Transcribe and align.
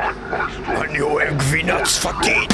אני 0.00 1.00
אוהב 1.00 1.38
גבינה 1.38 1.82
צפתית. 1.84 2.52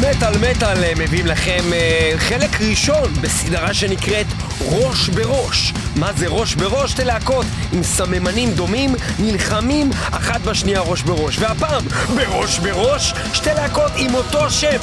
מטאל 0.00 0.38
מטאל 0.38 0.84
אה, 0.84 0.92
מביאים 0.98 1.26
לכם 1.26 1.72
אה, 1.72 2.12
חלק 2.16 2.60
ראשון 2.60 3.12
בסדרה 3.20 3.74
שנקראת 3.74 4.26
ראש 4.60 5.08
בראש. 5.08 5.72
מה 5.96 6.12
זה 6.12 6.26
ראש 6.28 6.54
בראש? 6.54 6.90
שתי 6.90 7.04
להקות 7.04 7.46
עם 7.72 7.82
סממנים 7.82 8.50
דומים 8.50 8.94
נלחמים 9.18 9.90
אחת 10.10 10.40
בשנייה 10.40 10.80
ראש 10.80 11.02
בראש. 11.02 11.38
והפעם 11.38 11.84
בראש 12.16 12.58
בראש 12.58 13.14
שתי 13.32 13.50
להקות 13.54 13.92
עם 13.96 14.14
אותו 14.14 14.50
שם. 14.50 14.78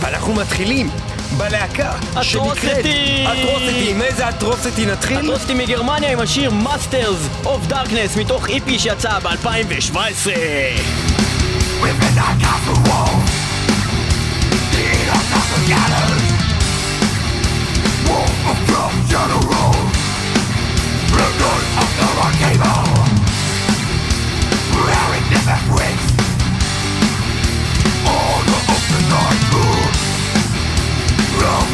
ואנחנו 0.00 0.34
מתחילים 0.34 0.90
בלהקה 1.36 1.92
שנקראת 2.22 2.58
אטרוסטי! 2.58 3.24
אטרוסטי. 3.26 3.90
עם 3.90 4.02
איזה 4.02 4.28
אטרוסטי 4.28 4.86
נתחיל? 4.86 5.18
אטרוסטי 5.18 5.54
מגרמניה 5.54 6.12
עם 6.12 6.18
השיר 6.18 6.50
Masters 6.64 7.46
of 7.46 7.72
Darkness 7.72 8.18
מתוך 8.20 8.48
איפי 8.48 8.78
שיצא 8.78 9.18
ב-2017 9.18 10.30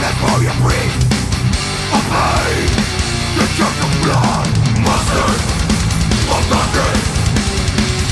that 0.00 0.14
for 0.22 0.38
your 0.42 0.56
breath 0.62 0.94
Of 1.96 2.04
pain 2.12 2.70
The 3.38 3.46
church 3.56 3.78
of 3.82 3.92
blood 4.02 4.48
Masters 4.86 5.42
of 6.28 6.42
thunder 6.50 6.92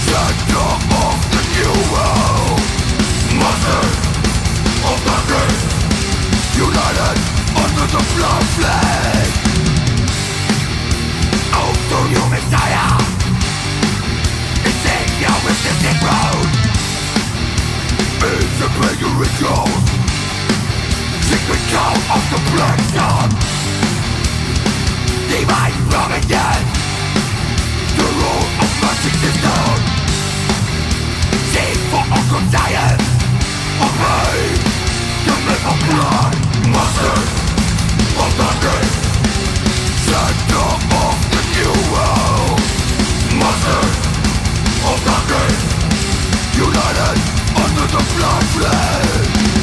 Sanctum 0.07 0.81
of 1.05 1.19
the 1.35 1.43
new 1.53 1.75
world. 1.93 2.61
Masters 3.39 3.97
of 4.89 4.97
thunder 5.05 5.47
United 6.57 7.19
under 7.53 7.87
the 7.93 8.03
blood 8.17 8.45
flag. 8.57 9.29
Out 11.53 11.77
to 11.91 11.99
Messiah. 12.33 12.97
It's 14.65 14.85
in 14.95 15.07
your 15.21 15.37
with 15.45 15.61
the 15.85 15.93
road. 16.07 16.49
It's 18.25 18.61
a 18.65 18.69
pagan 18.81 19.13
ritual 19.21 19.96
Secret 21.37 21.61
we 21.69 22.01
of 22.17 22.23
the 22.33 22.41
black 22.57 22.81
sun 22.97 23.29
Divine 25.29 25.79
from 25.91 26.11
again 26.17 26.65
The 27.93 28.07
rule 28.17 28.47
of 28.63 28.71
magic 28.81 29.17
is 29.29 29.37
known 29.45 29.79
Seek 31.53 31.79
for 31.93 32.05
occult 32.17 32.47
science 32.49 33.05
Obey 33.85 34.39
the 35.29 35.37
myth 35.45 35.65
of 35.73 35.79
blood 35.85 36.33
Master 36.73 37.17
of 38.25 38.33
the 38.41 38.51
day 38.65 38.87
Center 40.09 40.69
of 41.05 41.17
the 41.33 41.43
new 41.53 41.75
world 41.93 42.61
Master 43.37 43.83
of 44.89 44.99
the 45.05 45.19
day 45.33 45.53
United 46.65 47.19
under 47.61 47.87
the 47.93 48.03
blood 48.17 48.45
flame 48.57 49.56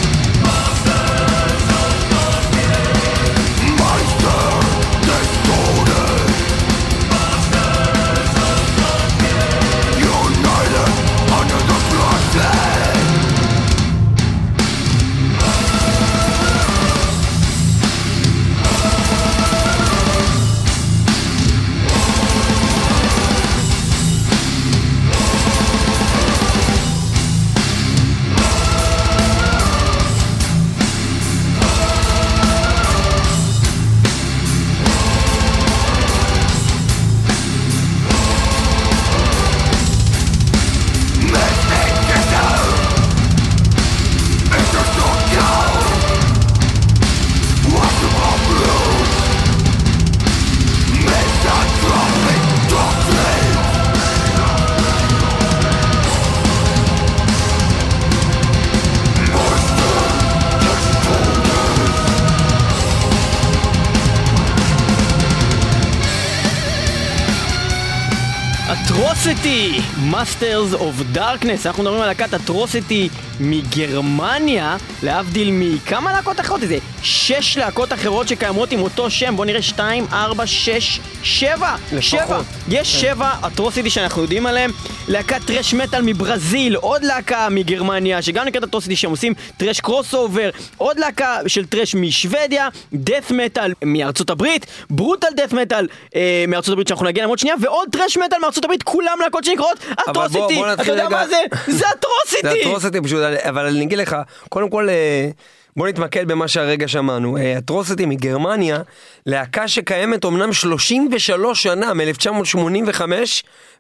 Darkness, 71.16 71.66
אנחנו 71.66 71.84
מדברים 71.84 72.02
על 72.02 72.08
להקת 72.08 72.34
Atrocity 72.34 73.10
מגרמניה, 73.40 74.78
להבדיל 75.04 75.50
מכמה 75.52 76.14
להקות 76.14 76.40
אחרות, 76.40 76.64
איזה 76.64 76.78
שש 77.02 77.58
להקות 77.58 77.94
אחרות 77.94 78.28
שקיימות 78.28 78.72
עם 78.72 78.82
אותו 78.82 79.10
שם, 79.10 79.36
בוא 79.36 79.46
נראה 79.46 79.62
שתיים, 79.62 80.06
ארבע, 80.12 80.48
שש, 80.48 81.00
שבע, 81.24 81.76
שבע, 82.00 82.42
יש 82.70 83.02
שבע 83.02 83.32
Atrocity 83.48 83.90
שאנחנו 83.90 84.22
יודעים 84.22 84.46
עליהם, 84.46 84.72
להקת 85.08 85.42
thrash 85.46 85.74
metal 85.74 86.02
מברזיל, 86.02 86.76
עוד 86.76 87.04
להקה 87.04 87.48
מגרמניה, 87.52 88.22
שגם 88.22 88.46
נקראת 88.46 88.64
Atrocity 88.64 88.96
שהם 88.96 89.12
עושים 89.12 89.34
thrash 89.58 89.80
crossover, 89.80 90.50
עוד 90.78 91.00
להקה 91.00 91.38
של 91.48 91.66
thrash 91.66 91.96
משוודיה, 91.96 92.70
death 92.94 93.32
metal 93.32 93.74
מארצות 93.86 94.30
הברית, 94.30 94.66
brutal 94.90 95.28
death 95.36 95.54
metal 95.54 95.88
אה, 96.16 96.46
מארצות 96.48 96.72
הברית 96.72 96.88
שאנחנו 96.88 97.06
נגיע 97.06 97.24
למרות 97.24 97.40
שנייה, 97.40 97.56
ועוד 97.62 97.90
thrash 97.92 98.18
metal 98.18 98.38
מארצות 98.42 98.64
הברית, 98.66 98.84
כולם 98.84 99.18
להקות 99.24 99.44
שנקראות 99.44 99.78
אטרוסיטי, 100.10 100.62
אתה 100.74 100.92
יודע 100.92 101.10
מה 101.10 101.28
זה? 101.28 101.36
זה 101.68 101.74
זה 101.78 101.86
אטרוסיטי! 101.90 102.64
פשוט, 103.04 103.20
אבל 103.40 103.66
אני 103.66 103.84
אגיד 103.84 103.98
לך, 103.98 104.16
קודם 104.50 104.70
כל 104.70 104.90
אה, 104.90 105.30
בוא 105.78 105.88
נתמקד 105.88 106.28
במה 106.28 106.48
שהרגע 106.48 106.88
שמענו. 106.88 107.38
אה, 107.38 107.58
אטרוסטי 107.58 108.06
מגרמניה, 108.06 108.80
להקה 109.26 109.68
שקיימת 109.68 110.26
אמנם 110.26 110.54
33 110.54 111.64
שנה, 111.64 111.94
מ-1985, 111.94 113.02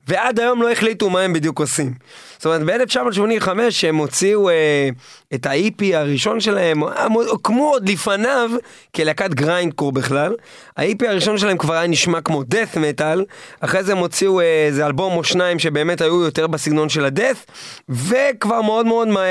ועד 0.07 0.39
היום 0.39 0.61
לא 0.61 0.71
החליטו 0.71 1.09
מה 1.09 1.21
הם 1.21 1.33
בדיוק 1.33 1.59
עושים. 1.59 1.93
זאת 2.37 2.45
אומרת, 2.45 2.61
ב-1985 2.63 3.49
הם 3.87 3.95
הוציאו 3.95 4.49
אה, 4.49 4.89
את 5.33 5.45
ה-EP 5.45 5.95
הראשון 5.95 6.39
שלהם, 6.39 6.83
הם 6.83 7.11
הוקמו 7.11 7.69
עוד 7.69 7.89
לפניו 7.89 8.51
כלהקת 8.95 9.33
גריינדקור 9.33 9.91
בכלל. 9.91 10.35
ה-EP 10.77 11.07
הראשון 11.07 11.37
שלהם 11.37 11.57
כבר 11.57 11.73
היה 11.73 11.87
נשמע 11.87 12.21
כמו 12.21 12.41
death 12.41 12.77
metal, 12.77 13.19
אחרי 13.59 13.83
זה 13.83 13.91
הם 13.91 13.97
הוציאו 13.97 14.39
אה, 14.39 14.65
איזה 14.67 14.85
אלבום 14.85 15.17
או 15.17 15.23
שניים 15.23 15.59
שבאמת 15.59 16.01
היו 16.01 16.21
יותר 16.23 16.47
בסגנון 16.47 16.89
של 16.89 17.05
ה-death, 17.05 17.51
וכבר 17.89 18.61
מאוד 18.61 18.85
מאוד 18.85 19.07
מה, 19.07 19.23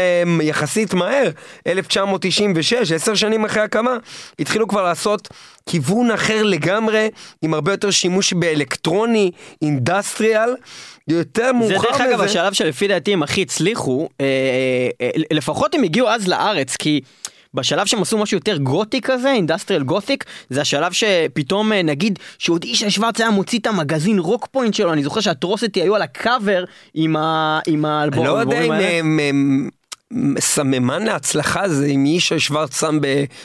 יחסית 0.43 0.95
מהר, 0.95 1.31
1996, 2.57 2.93
עשר 2.93 3.15
שנים 3.15 3.45
אחרי 3.45 3.63
הקמה, 3.63 3.97
התחילו 4.39 4.69
כבר 4.69 4.83
לעשות 4.83 5.29
כיוון 5.69 6.11
אחר 6.11 6.43
לגמרי, 6.43 7.09
עם 7.43 7.55
הרבה 7.55 7.73
יותר 7.73 7.91
שימוש 7.91 8.33
באלקטרוני, 8.33 9.31
אינדסטריאל. 9.63 10.51
יותר 11.09 11.43
זה 11.47 11.53
מאוחר 11.53 11.89
דרך 11.89 12.01
אגב 12.01 12.15
מזה- 12.15 12.25
השלב 12.25 12.53
שלפי 12.53 12.89
דעתי 12.89 13.13
הם 13.13 13.23
הכי 13.23 13.43
הצליחו, 13.43 14.09
אה, 14.21 14.27
אה, 15.01 15.07
אה, 15.17 15.23
לפחות 15.33 15.75
הם 15.75 15.83
הגיעו 15.83 16.09
אז 16.09 16.29
לארץ, 16.29 16.77
כי 16.77 17.01
בשלב 17.55 17.87
שהם 17.87 18.03
עשו 18.03 18.19
משהו 18.19 18.37
יותר 18.37 18.57
גותי 18.57 19.01
כזה, 19.01 19.33
אינדסטריאל 19.33 19.83
גותיק, 19.83 20.25
זה 20.51 20.61
השלב 20.61 20.93
שפתאום 20.93 21.73
אה, 21.73 21.83
נגיד 21.83 22.19
שעוד 22.39 22.65
ישי 22.65 22.91
שוורץ 22.91 23.21
היה 23.21 23.31
מוציא 23.31 23.59
את 23.59 23.67
המגזין 23.67 24.19
רוק 24.19 24.49
פוינט 24.51 24.75
שלו, 24.75 24.93
אני 24.93 25.03
זוכר 25.03 25.21
ש 25.21 25.33
Atrocity 25.33 25.83
היו 25.83 25.95
על 25.97 26.03
הקאבר 26.03 26.65
עם 26.95 27.17
ה- 27.17 27.61
עם 27.67 27.85
האלבום. 27.85 28.27
אני 28.27 28.35
לא 28.35 28.39
יודע 28.39 28.61
אם. 28.63 28.73
הם- 28.73 29.21
הם- 29.23 29.69
סממן 30.39 31.03
להצלחה 31.03 31.69
זה 31.69 31.87
אם 31.87 32.07
ישי 32.07 32.39
שוורץ 32.39 32.81
שם 32.81 32.99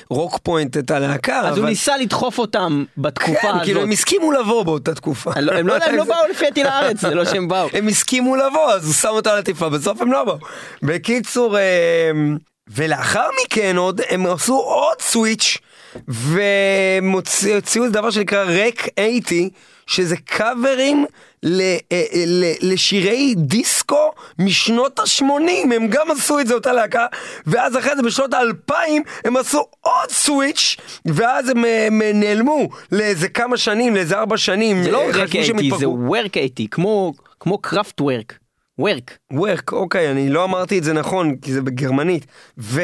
ברוק 0.10 0.40
פוינט 0.44 0.78
את 0.78 0.92
הלהקה. 0.92 1.40
אז 1.40 1.46
הוא 1.58 1.62
אבל- 1.62 1.70
ניסה 1.70 1.98
לדחוף 1.98 2.40
אותם 2.40 2.84
בתקופה 2.98 3.34
כן, 3.42 3.64
כאילו 3.64 3.80
הזאת. 3.80 3.88
הם 3.88 3.92
הסכימו 3.92 4.32
לבוא 4.32 4.64
באותה 4.64 4.96
תקופה. 4.96 5.32
אני 5.36 5.46
לא- 5.46 5.52
הם 5.54 5.68
לא 5.68 5.76
הם 5.86 5.96
לא 5.96 6.04
באו 6.04 6.16
לפי 6.32 6.46
דעתי 6.46 6.64
לארץ, 6.64 7.02
זה 7.02 7.16
לא 7.16 7.26
שהם 7.26 7.48
באו. 7.52 7.68
הם 7.74 7.88
הסכימו 7.88 8.36
לבוא, 8.36 8.72
אז 8.72 8.86
הוא 8.86 8.94
שם 8.94 9.08
אותה 9.10 9.32
על 9.34 9.40
עטיפה, 9.40 9.70
בסוף 9.70 10.02
הם 10.02 10.12
לא 10.12 10.24
באו. 10.24 10.38
בקיצור, 10.84 11.58
אה, 11.58 12.12
ולאחר 12.68 13.28
מכן 13.46 13.76
עוד, 13.78 14.02
הם 14.10 14.26
עשו 14.26 14.56
עוד 14.56 15.02
סוויץ', 15.02 15.58
והם 16.08 17.12
הוציאו 17.12 17.90
דבר 17.90 18.12
שנקרא 18.12 18.46
רק 18.68 18.88
80, 19.00 19.50
שזה 19.88 20.16
קאברים 20.26 21.06
ל, 21.44 21.62
אה, 21.62 21.78
אה, 21.92 22.24
ל, 22.28 22.44
לשירי 22.62 23.36
דיסקו 23.38 24.12
משנות 24.40 25.00
ה-80, 25.00 25.74
הם 25.76 25.88
גם 25.88 26.12
עשו 26.12 26.40
את 26.40 26.48
זה 26.48 26.54
אותה 26.54 26.74
להקה, 26.74 27.06
ואז 27.48 27.78
אחרי 27.78 27.96
זה 27.96 28.02
בשנות 28.02 28.34
ה-2000 28.34 28.74
הם 29.26 29.38
עשו 29.38 29.64
עוד 29.82 30.10
סוויץ', 30.10 30.76
ואז 31.06 31.50
הם, 31.50 31.66
הם 31.88 32.02
נעלמו 32.14 32.70
לאיזה 32.92 33.30
כמה 33.30 33.58
שנים, 33.58 33.96
לאיזה 33.96 34.18
ארבע 34.18 34.38
שנים. 34.38 34.84
זה 34.84 34.92
לא 34.92 35.02
אה, 35.02 35.14
חשבו 35.14 35.28
שהם 35.28 35.44
80, 35.44 35.70
זה 35.70 35.76
התפרקו. 35.76 36.16
work 36.16 36.34
80, 36.34 36.68
כמו, 36.72 37.14
כמו 37.40 37.58
קראפט 37.58 38.02
וורק. 38.02 38.47
וורק. 38.80 39.18
work, 39.34 39.72
אוקיי, 39.72 40.12
אני 40.12 40.30
לא 40.30 40.44
אמרתי 40.44 40.80
את 40.80 40.84
זה 40.84 40.94
נכון, 40.94 41.36
כי 41.42 41.54
זה 41.54 41.62
בגרמנית. 41.62 42.26
ו- 42.58 42.82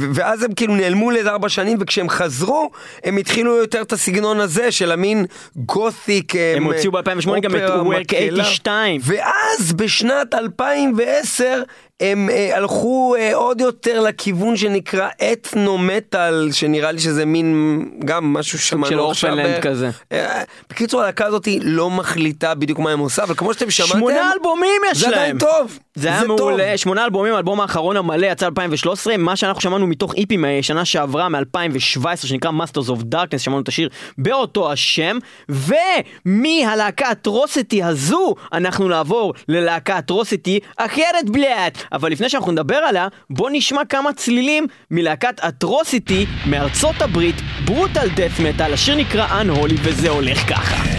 ו- 0.00 0.06
ואז 0.14 0.42
הם 0.42 0.54
כאילו 0.54 0.74
נעלמו 0.76 1.10
לאיזה 1.10 1.30
ארבע 1.30 1.48
שנים, 1.48 1.78
וכשהם 1.80 2.08
חזרו, 2.08 2.70
הם 3.04 3.16
התחילו 3.16 3.56
יותר 3.56 3.82
את 3.82 3.92
הסגנון 3.92 4.40
הזה 4.40 4.72
של 4.72 4.92
המין 4.92 5.26
גותיק. 5.56 6.32
הם 6.56 6.64
הוציאו 6.64 6.92
ב-2008 6.92 7.40
גם 7.40 7.56
את 7.56 7.70
מקהלה. 8.00 8.44
82. 8.44 9.00
ואז 9.04 9.72
בשנת 9.72 10.34
2010 10.34 11.62
הם 12.00 12.30
אה, 12.30 12.56
הלכו 12.56 13.14
אה, 13.18 13.34
עוד 13.34 13.60
יותר 13.60 14.00
לכיוון 14.00 14.56
שנקרא 14.56 15.08
אתנו-מטאל, 15.32 16.48
שנראה 16.52 16.92
לי 16.92 17.00
שזה 17.00 17.24
מין, 17.24 17.80
גם 18.04 18.32
משהו 18.32 18.58
שמענו 18.58 18.86
של 18.86 19.00
עכשיו. 19.00 19.30
אורפנלנד 19.30 19.54
אה, 19.54 19.60
כזה. 19.60 19.90
אה, 20.12 20.42
בקיצור, 20.70 21.00
הלהקה 21.00 21.26
הזאת 21.26 21.48
לא 21.62 21.90
מחליטה 21.90 22.54
בדיוק 22.54 22.78
מה 22.78 22.90
הם 22.90 22.98
עושה, 22.98 23.22
אבל 23.22 23.34
כמו 23.34 23.54
שאתם 23.54 23.70
שמעתם, 23.70 23.98
שמונה 23.98 24.32
אלבומים 24.32 24.82
יש 24.90 24.98
זה 24.98 25.10
להם. 25.10 25.18
עדיין 25.18 25.38
טוב. 25.38 25.78
זה 25.94 26.08
היה. 26.08 26.24
מעולה, 26.24 26.78
שמונה 26.78 27.04
אלבומים, 27.04 27.34
האלבום 27.34 27.60
האחרון 27.60 27.96
המלא 27.96 28.26
יצא 28.26 28.46
2013, 28.46 29.16
מה 29.16 29.36
שאנחנו 29.36 29.60
שמענו 29.60 29.86
מתוך 29.86 30.14
איפי 30.14 30.36
מהשנה 30.36 30.84
שעברה, 30.84 31.28
מ-2017, 31.28 32.16
שנקרא 32.16 32.50
Masters 32.50 32.88
of 32.88 33.14
Darkness, 33.14 33.38
שמענו 33.38 33.60
את 33.60 33.68
השיר 33.68 33.88
באותו 34.18 34.72
השם, 34.72 35.18
ומהלהקה 35.48 37.08
הטרוסיטי 37.08 37.82
הזו, 37.82 38.34
אנחנו 38.52 38.88
נעבור 38.88 39.34
ללהקה 39.48 39.96
הטרוסיטי 39.96 40.60
אחרת 40.76 41.30
בלעד. 41.30 41.78
אבל 41.92 42.12
לפני 42.12 42.28
שאנחנו 42.28 42.52
נדבר 42.52 42.76
עליה, 42.76 43.08
בוא 43.30 43.50
נשמע 43.52 43.84
כמה 43.84 44.12
צלילים 44.12 44.66
מלהקת 44.90 45.40
הטרוסיטי 45.42 46.26
מארצות 46.46 47.02
הברית, 47.02 47.36
ברוטל 47.64 48.08
דף 48.16 48.40
מטאל, 48.40 48.72
השיר 48.72 48.96
נקרא 48.96 49.26
Unholy, 49.42 49.74
וזה 49.82 50.08
הולך 50.10 50.48
ככה. 50.48 50.95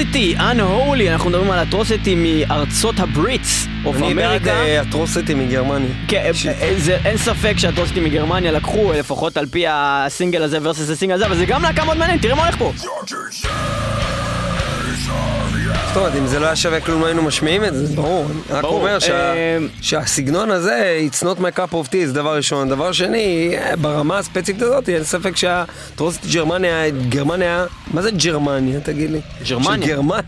Atrocity, 0.00 0.34
Unholy, 0.38 1.12
אנחנו 1.12 1.30
מדברים 1.30 1.50
על 1.50 1.62
Atrocity 1.62 2.14
מארצות 2.14 3.00
הברית, 3.00 3.66
אוף 3.84 3.96
אני 3.96 4.14
בעד 4.14 4.24
אמריקה. 4.24 4.50
אה, 4.50 4.82
Atrocity 4.82 5.34
מגרמניה. 5.34 5.88
כן, 6.08 6.30
אה, 6.60 6.72
זה- 6.76 6.98
אין 7.04 7.16
ספק 7.16 7.54
ש 7.58 7.67
Atrocity 7.67 8.04
מגרמניה 8.04 8.52
לקחו, 8.52 8.92
לפחות 8.92 9.36
על 9.36 9.46
פי 9.46 9.64
הסינגל 9.68 10.42
הזה 10.42 10.58
versus 10.58 10.92
הסינגל 10.92 11.14
הזה, 11.14 11.26
אבל 11.26 11.36
זה 11.36 11.44
גם 11.46 11.62
להקה 11.62 11.84
מאוד 11.84 11.96
מעניינת, 11.96 12.22
תראה 12.22 12.34
מה 12.34 12.42
הולך 12.42 12.56
פה. 12.58 12.72
זאת 15.88 15.96
אומרת, 15.96 16.14
אם 16.14 16.26
זה 16.26 16.38
לא 16.38 16.46
היה 16.46 16.56
שווה 16.56 16.80
כלום, 16.80 17.00
לא 17.00 17.06
היינו 17.06 17.22
משמיעים 17.22 17.64
את 17.64 17.74
זה, 17.74 17.86
זה 17.86 17.96
ברור. 17.96 18.26
אני 18.26 18.58
רק 18.58 18.64
אומר 18.64 18.98
אה, 19.10 19.58
שהסגנון 19.80 20.50
הזה, 20.50 21.08
it's 21.10 21.22
not 21.22 21.40
my 21.40 21.58
cup 21.58 21.72
of 21.72 21.88
tea, 21.88 22.06
זה 22.06 22.12
דבר 22.12 22.36
ראשון. 22.36 22.68
דבר 22.68 22.92
שני, 22.92 23.56
ברמה 23.80 24.18
הספציפית 24.18 24.62
הזאת, 24.62 24.88
אין 24.88 25.04
ספק 25.04 25.36
ש 25.36 25.54
Atrocity 25.54 26.26
גרמניה, 26.26 26.90
גרמניה, 27.08 27.66
מה 27.94 28.02
זה 28.02 28.10
גרמניה, 28.10 28.80
תגיד 28.80 29.10
לי? 29.10 29.20
גרמניה. 29.48 29.86
של 29.86 29.92
גרמניה. 29.92 30.22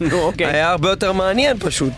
נו, 0.00 0.20
אוקיי. 0.22 0.46
היה 0.46 0.70
הרבה 0.70 0.90
יותר 0.90 1.12
מעניין 1.12 1.58
פשוט. 1.58 1.92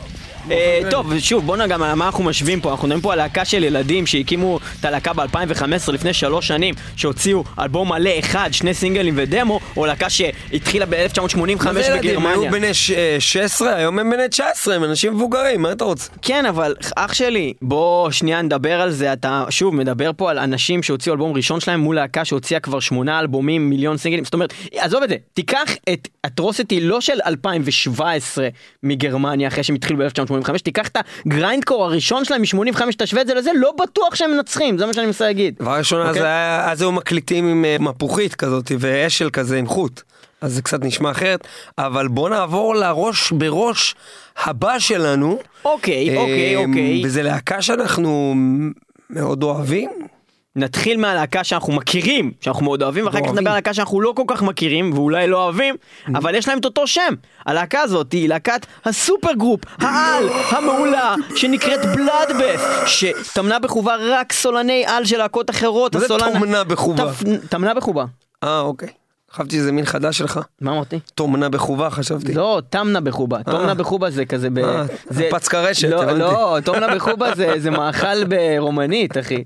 אה, 0.51 0.81
טוב, 0.91 1.07
ושוב, 1.09 1.47
בוא 1.47 1.57
נגע 1.57 1.77
מה 1.77 1.93
אנחנו 1.93 2.25
משווים 2.25 2.61
פה, 2.61 2.71
אנחנו 2.71 2.87
מדברים 2.89 3.03
פה 3.03 3.13
על 3.13 3.19
להקה 3.19 3.45
של 3.45 3.65
ילדים 3.65 4.07
שהקימו 4.07 4.61
את 4.81 4.85
הלהקה 4.85 5.13
ב-2015, 5.13 5.63
לפני 5.93 6.13
שלוש 6.13 6.49
שנים, 6.49 6.75
שהוציאו 6.97 7.45
אלבום 7.59 7.89
מלא 7.93 8.11
אחד, 8.19 8.49
שני 8.53 8.75
סינגלים 8.75 9.15
ודמו, 9.17 9.61
או 9.77 9.87
להקה 9.87 10.11
שהתחילה 10.11 10.87
ב-1985 10.87 11.37
מה 11.65 11.73
זה 11.73 11.81
ילדים? 11.81 12.11
היו 12.11 12.21
בגרמניה. 12.21 12.51
בני 12.51 12.75
ש- 12.75 12.91
אה, 12.91 13.17
16, 13.19 13.75
היום 13.77 13.99
הם 13.99 14.11
בני 14.11 14.29
19, 14.29 14.75
הם 14.75 14.85
אנשים 14.85 15.13
מבוגרים, 15.15 15.63
מה 15.63 15.73
אתה 15.73 15.85
רוצה? 15.85 16.11
כן, 16.23 16.47
אבל 16.47 16.75
אח 16.97 17.13
שלי, 17.15 17.53
בוא 17.63 18.11
שנייה 18.11 18.43
נדבר 18.43 18.81
על 18.81 18.91
זה, 18.91 19.13
אתה 19.13 19.45
שוב 19.51 19.75
מדבר 19.75 20.11
פה 20.17 20.31
על 20.31 20.39
אנשים 20.39 20.83
שהוציאו 20.83 21.15
אלבום 21.15 21.33
ראשון 21.33 21.61
שלהם 21.61 21.81
מול 21.81 21.97
להקה 21.97 22.25
שהוציאה 22.25 22.61
כבר 22.61 22.81
שמונה 22.81 23.21
אלבומים, 23.21 23.71
מיליון 23.71 23.97
סינגלים, 23.97 24.25
זאת 24.25 24.35
אומרת, 24.35 24.55
עזוב 24.75 25.03
את 25.03 25.09
זה, 25.09 25.17
תיקח 25.35 25.71
את 25.93 26.09
אטרוסיטי 26.27 26.81
לא 26.81 27.01
של 27.01 27.19
2017 27.27 28.49
מגרמניה, 28.83 29.49
אחרי 29.49 29.63
שהם 29.65 29.77
התחילו 29.77 29.99
ב-1985, 29.99 30.36
תיקח 30.65 30.89
את 30.89 30.97
הגריינדקור 31.27 31.85
הראשון 31.85 32.25
שלהם 32.25 32.41
מ-85, 32.43 32.81
תשווה 32.99 33.23
את 33.23 33.27
זה 33.27 33.35
לזה, 33.35 33.51
לא 33.55 33.73
בטוח 33.83 34.15
שהם 34.15 34.31
מנצחים, 34.31 34.79
זה 34.79 34.87
מה 34.87 34.95
שאני 34.95 35.07
מנסה 35.07 35.25
להגיד. 35.25 35.55
דבר 35.61 35.79
ראשון, 35.79 36.01
אז 36.03 36.09
אוקיי. 36.09 36.23
היה- 36.23 36.71
אז 36.73 36.81
היו 36.83 36.93
מקליטים 36.93 37.49
עם 37.49 37.65
אה, 37.65 37.77
מפוחית 37.81 38.35
כזאת 38.35 38.73
ואשל 38.79 39.31
כזה 39.31 39.59
עם 39.59 39.67
חוט. 39.67 40.03
אז 40.41 40.55
זה 40.55 40.63
קצת 40.63 40.85
נשמע 40.85 41.11
אחרת, 41.11 41.47
אבל 41.79 42.09
בוא 42.09 42.29
נעבור 42.31 42.75
לראש 42.75 43.33
בראש 43.33 43.95
הבא 44.45 44.79
שלנו. 44.79 45.39
אוקיי, 45.65 46.17
אוקיי, 46.17 46.57
אה, 46.57 46.65
אוקיי. 46.65 47.03
וזה 47.05 47.23
להקה 47.23 47.63
שאנחנו 47.63 48.35
מאוד 49.11 49.43
אוהבים. 49.43 49.91
נתחיל 50.57 51.01
מהלהקה 51.01 51.45
שאנחנו 51.45 51.73
מכירים, 51.73 52.33
שאנחנו 52.41 52.65
מאוד 52.65 52.83
אוהבים, 52.83 53.07
ואחר 53.07 53.19
כך 53.19 53.23
אוהבים. 53.25 53.39
נדבר 53.39 53.51
על 53.51 53.57
להקה 53.57 53.75
שאנחנו 53.75 54.01
לא 54.01 54.13
כל 54.17 54.23
כך 54.27 54.43
מכירים, 54.43 54.93
ואולי 54.93 55.27
לא 55.27 55.43
אוהבים, 55.45 55.75
אבל 56.09 56.35
יש 56.35 56.49
להם 56.49 56.59
את 56.59 56.65
אותו 56.65 56.87
שם. 56.87 57.15
הלהקה 57.47 57.81
הזאת 57.81 58.13
היא 58.13 58.29
להקת 58.29 58.67
ה 58.85 59.33
supergroup, 59.33 59.61
העל, 59.79 60.29
המעולה, 60.51 61.15
שנקראת 61.37 61.81
Bloodbath, 61.97 62.87
שטמנה 62.87 63.59
בחובה 63.59 63.97
רק 64.01 64.33
סולני 64.33 64.85
על 64.87 65.05
של 65.05 65.19
להקות 65.19 65.51
אחרות. 65.51 65.95
מה 65.95 66.01
זה 66.01 66.09
טומנה 66.09 66.65
בחובה? 66.65 67.05
טמנה 67.49 67.75
בחובה. 67.75 68.05
אה, 68.45 68.61
אוקיי. 68.61 68.89
חשבתי 69.37 69.57
שזה 69.57 69.73
מין 69.73 69.85
חדש 69.85 70.19
שלך. 70.19 70.41
מה 70.61 70.73
אמרתי? 70.73 70.99
טומנה 71.15 71.49
בחובה, 71.49 71.91
חשבתי. 71.91 72.35
לא, 72.35 72.63
תמנה 72.71 73.01
בחובה. 73.01 73.43
תומנה 73.43 73.75
בחובה 73.75 74.11
זה 74.11 74.25
כזה 74.25 74.51
ב... 74.51 74.59
אה, 74.59 74.85
זה- 75.11 75.29
פצקרשת, 75.31 75.89
לא, 75.89 76.03
הבנתי. 76.03 76.19
לא, 76.19 76.59
תומנה 76.65 76.95
בחובה 76.95 77.35
זה- 77.35 77.53
זה 77.59 77.71
מאכל 77.71 78.25
ברומנית, 78.25 79.19
אחי. 79.19 79.45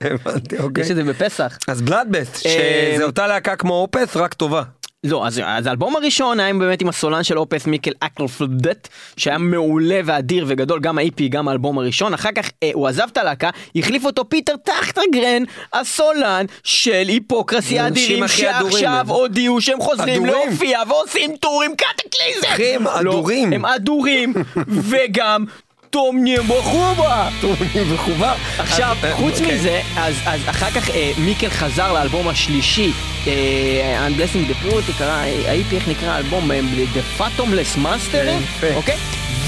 הבנתי, 0.00 0.58
אוקיי. 0.58 0.84
יש 0.84 0.90
את 0.90 0.96
זה 0.96 1.04
בפסח. 1.04 1.58
אז 1.68 1.82
Bloodbath, 1.82 2.26
אה, 2.46 2.92
שזה 2.94 3.04
אותה 3.04 3.26
להקה 3.26 3.56
כמו 3.56 3.74
Opeth, 3.74 4.16
רק 4.16 4.34
טובה. 4.34 4.62
לא, 5.04 5.26
אז, 5.26 5.40
אז 5.44 5.66
האלבום 5.66 5.96
הראשון 5.96 6.40
היה 6.40 6.54
באמת 6.54 6.82
עם 6.82 6.88
הסולן 6.88 7.22
של 7.22 7.38
Opeth 7.38 7.66
מיקאל 7.66 7.90
אקרפלדט, 8.00 8.88
שהיה 9.16 9.38
מעולה 9.38 10.00
ואדיר 10.04 10.44
וגדול, 10.48 10.80
גם 10.80 10.98
ה-EP, 10.98 11.22
גם 11.28 11.48
האלבום 11.48 11.78
הראשון. 11.78 12.14
אחר 12.14 12.32
כך 12.34 12.50
אה, 12.62 12.70
הוא 12.74 12.88
עזב 12.88 13.06
את 13.12 13.16
הלהקה, 13.16 13.50
החליף 13.76 14.04
אותו 14.04 14.28
פיטר 14.28 14.56
טגטגרן, 14.56 15.42
הסולן 15.72 16.46
של 16.64 17.04
Hypocrisy 17.08 17.78
האדירים, 17.78 18.28
שעכשיו. 18.28 19.04
הודיעו 19.08 19.60
שהם 19.60 19.80
חוזרים. 19.80 20.26
להופיע 20.26 20.80
ועושים 20.88 21.36
tour 21.36 21.61
עם 21.61 21.74
Kataklysm. 21.76 22.46
אחי, 22.46 22.74
הם 22.74 22.84
לא, 22.84 23.00
אדורים. 23.00 23.52
הם 23.52 23.64
אדורים, 23.64 24.34
וגם 24.90 25.44
תומניה 25.90 26.42
בחובה. 26.42 27.28
טומנים 27.40 27.94
בחובה. 27.94 28.34
עכשיו, 28.58 28.96
אה, 29.04 29.16
חוץ 29.16 29.40
אוקיי. 29.40 29.54
מזה, 29.54 29.80
אז, 29.96 30.14
אחר 30.46 30.70
כך 30.70 30.90
אה, 30.90 31.12
מיקאל 31.18 31.50
חזר 31.50 31.92
לאלבום 31.92 32.28
השלישי, 32.28 32.92
אה, 33.26 34.08
Unblessing 34.08 34.50
the 34.50 34.66
Purity, 34.66 34.98
קרא, 34.98 35.10
ה-EP 35.10 35.74
איך 35.74 35.88
נקרא 35.88 36.08
האלבום? 36.08 36.50
אה, 36.50 36.60
The 36.94 37.20
Fathomless 37.20 37.78
Mastery. 37.84 38.28
אוקיי? 38.74 38.96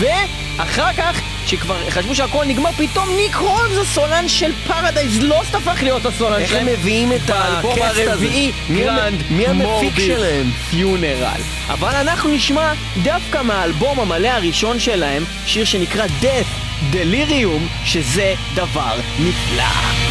ואחר 0.01 0.93
כך, 0.97 1.17
שכבר 1.47 1.91
חשבו 1.91 2.15
שהכל 2.15 2.45
נגמר, 2.47 2.71
פתאום 2.73 3.09
ניק 3.17 3.37
הולמס, 3.37 3.79
הסולן 3.83 4.29
של 4.29 4.53
Paradise 4.67 5.21
Lost, 5.23 5.55
הפך 5.55 5.83
להיות 5.83 6.07
הסולן 6.07 6.41
איך 6.41 6.51
שלהם. 6.51 6.69
הם 6.69 6.75
מביאים 6.75 7.13
את 7.13 7.21
באלבום 7.27 7.79
הזה? 7.83 8.11
הרביעי, 8.13 8.53
מי 8.69 8.89
המ- 8.89 8.97
Grand 8.97 9.23
מי 9.31 9.47
המפיק 9.47 9.99
שלהם? 10.01 10.51
Funeral. 10.71 11.41
אבל 11.69 11.95
אנחנו 11.95 12.31
נשמע 12.31 12.73
דווקא 13.03 13.43
מהאלבום 13.43 14.01
המלא 14.01 14.29
הראשון 14.29 14.79
שלהם, 14.79 15.25
שיר 15.47 15.65
שנקרא 15.65 16.07
Death 16.23 16.93
Delirium, 16.95 17.85
שזה 17.85 18.35
דבר 18.55 18.95
נפלא. 19.19 20.10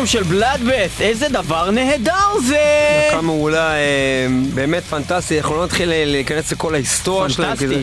Delirium 0.00 0.06
של 0.06 0.22
בלאדבeth, 0.22 1.00
איזה 1.00 1.28
דבר 1.28 1.70
נהדר 1.70 2.38
זה! 2.46 2.56
להקה 3.06 3.20
מעולה, 3.20 3.74
אה, 3.74 4.26
באמת 4.54 4.82
פנטסטי, 4.82 5.38
אנחנו 5.38 5.56
לא 5.56 5.64
נתחיל 5.64 5.92
אה, 5.92 6.04
להיכנס 6.06 6.52
לכל 6.52 6.74
ההיסטוריה 6.74 7.30
שלהם, 7.30 7.56
כי 7.56 7.68
זה. 7.68 7.74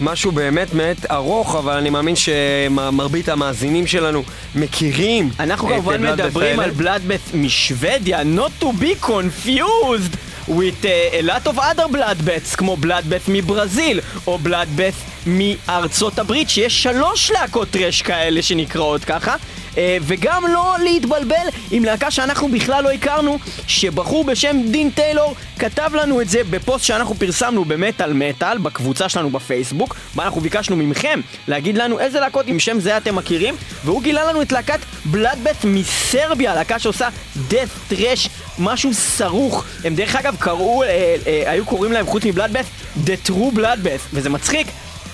משהו 0.00 0.32
באמת 0.32 0.70
באמת 0.70 1.10
ארוך, 1.10 1.54
אבל 1.54 1.72
אני 1.76 1.90
מאמין 1.90 2.14
שמרבית 2.16 3.28
המאזינים 3.28 3.86
שלנו 3.86 4.22
מכירים 4.54 5.30
אנחנו 5.40 5.68
כמובן 5.68 6.02
מדברים. 6.12 6.60
על 6.60 6.70
בלאדבeth 6.70 7.36
משוודיה, 7.36 8.20
not 8.20 8.64
to 8.64 8.66
be 8.66 9.06
confused, 9.06 10.16
with 10.48 10.84
uh, 10.84 11.20
a 11.20 11.22
lot 11.22 11.46
of 11.46 11.58
other 11.58 11.88
bloodbaths, 11.88 12.56
כמו 12.56 12.76
bloodbath 12.82 13.28
מברזיל, 13.28 14.00
או 14.26 14.38
bloodbath 14.46 15.26
מארצות 15.26 16.18
הברית, 16.18 16.50
שיש 16.50 16.82
שלוש 16.82 17.30
להקות 17.30 17.68
טרש 17.70 18.02
כאלה 18.02 18.42
שנקראות 18.42 19.04
ככה. 19.04 19.36
Uh, 19.74 19.78
וגם 20.02 20.44
לא 20.52 20.76
להתבלבל 20.84 21.46
עם 21.70 21.84
להקה 21.84 22.10
שאנחנו 22.10 22.48
בכלל 22.48 22.84
לא 22.84 22.92
הכרנו, 22.92 23.38
שבחור 23.66 24.24
בשם 24.24 24.56
דין 24.70 24.90
טיילור 24.90 25.34
כתב 25.58 25.90
לנו 25.94 26.20
את 26.20 26.28
זה 26.28 26.44
בפוסט 26.50 26.84
שאנחנו 26.84 27.14
פרסמנו 27.14 27.64
במטאל 27.64 28.12
מטאל, 28.12 28.58
בקבוצה 28.58 29.08
שלנו 29.08 29.30
בפייסבוק, 29.30 29.96
בה 30.14 30.24
אנחנו 30.24 30.40
ביקשנו 30.40 30.76
מכם 30.76 31.20
להגיד 31.48 31.78
לנו 31.78 32.00
איזה 32.00 32.20
להקות 32.20 32.46
עם 32.48 32.58
שם 32.58 32.80
זה 32.80 32.96
אתם 32.96 33.16
מכירים, 33.16 33.54
והוא 33.84 34.02
גילה 34.02 34.24
לנו 34.24 34.42
את 34.42 34.52
להקת 34.52 34.78
בלאדבט 35.04 35.64
מסרביה, 35.64 36.54
להקה 36.54 36.78
שעושה 36.78 37.08
death 37.50 37.92
trash, 37.92 38.28
משהו 38.58 38.94
סרוך. 38.94 39.64
הם 39.84 39.94
דרך 39.94 40.16
אגב 40.16 40.36
קראו, 40.38 40.82
אה, 40.82 41.16
אה, 41.26 41.50
היו 41.50 41.64
קוראים 41.64 41.92
להם 41.92 42.06
חוץ 42.06 42.24
מבלאדבט, 42.24 42.64
The 43.04 43.28
True 43.28 43.56
Bloodbath, 43.56 44.02
וזה 44.12 44.30
מצחיק. 44.30 44.66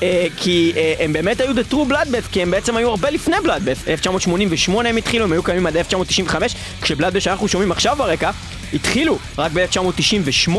אה, 0.02 0.26
כי 0.36 0.72
אה, 0.76 0.94
הם 0.98 1.12
באמת 1.12 1.40
היו 1.40 1.52
The 1.52 1.72
True 1.72 1.90
Bloodbath, 1.90 2.28
כי 2.32 2.42
הם 2.42 2.50
בעצם 2.50 2.76
היו 2.76 2.88
הרבה 2.88 3.10
לפני 3.10 3.36
Bloodbath. 3.36 3.88
1988 3.88 4.88
הם 4.88 4.96
התחילו, 4.96 5.24
הם 5.24 5.32
היו 5.32 5.42
קיימים 5.42 5.66
עד 5.66 5.76
1995, 5.76 6.54
כשבלאדבט 6.82 7.22
שאנחנו 7.22 7.48
שומעים 7.48 7.72
עכשיו 7.72 7.96
ברקע, 7.98 8.30
התחילו 8.74 9.18
רק 9.38 9.52
ב-1998. 9.52 10.56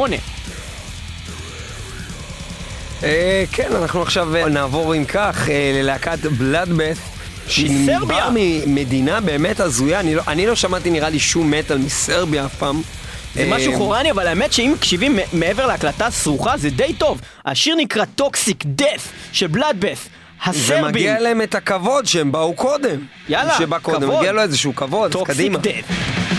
אה, 3.04 3.44
כן, 3.52 3.76
אנחנו 3.76 4.02
עכשיו 4.02 4.28
נעבור 4.50 4.96
אם 4.96 5.06
כך 5.06 5.50
ללהקת 5.74 6.20
בלאדבeth. 6.26 7.12
מסרביה. 7.48 8.30
ממדינה 8.68 9.22
באמת 9.22 9.60
הזויה, 9.60 10.00
אני 10.00 10.16
לא, 10.16 10.22
אני 10.28 10.48
לא 10.48 10.56
שמעתי 10.56 10.90
נראה 10.90 11.10
לי 11.10 11.20
שום 11.20 11.52
מטאל 11.52 11.78
מסרביה 11.78 12.46
אף 12.46 12.56
פעם. 12.56 12.82
זה 13.36 13.46
משהו 13.50 13.72
אה, 13.72 13.78
חורני, 13.78 14.12
אבל 14.12 14.28
האמת 14.28 14.54
שאם 14.54 14.72
מקשיבים 14.76 15.20
מעבר 15.34 15.68
להקלטה 15.68 16.10
סרוכה 16.10 16.58
זה 16.58 16.70
די 16.70 16.94
טוב. 16.94 17.22
השיר 17.46 17.76
נקרא 17.76 18.06
טוקסיק 18.06 18.64
דף 18.66 19.08
של 19.32 19.48
בלאדבף. 19.48 20.08
הסרבים. 20.46 20.84
ומגיע 20.84 21.20
להם 21.20 21.42
את 21.42 21.56
הכבוד 21.56 22.06
שהם 22.06 22.32
באו 22.32 22.54
קודם. 22.54 23.00
יאללה, 23.30 23.58
שבא 23.58 23.80
קודם, 23.80 24.02
כבוד. 24.02 24.18
מגיע 24.18 24.32
לו 24.32 24.42
איזשהו 24.42 24.76
כבוד, 24.76 25.16
אז 25.16 25.24
קדימה. 25.24 25.60
דף. 25.60 26.31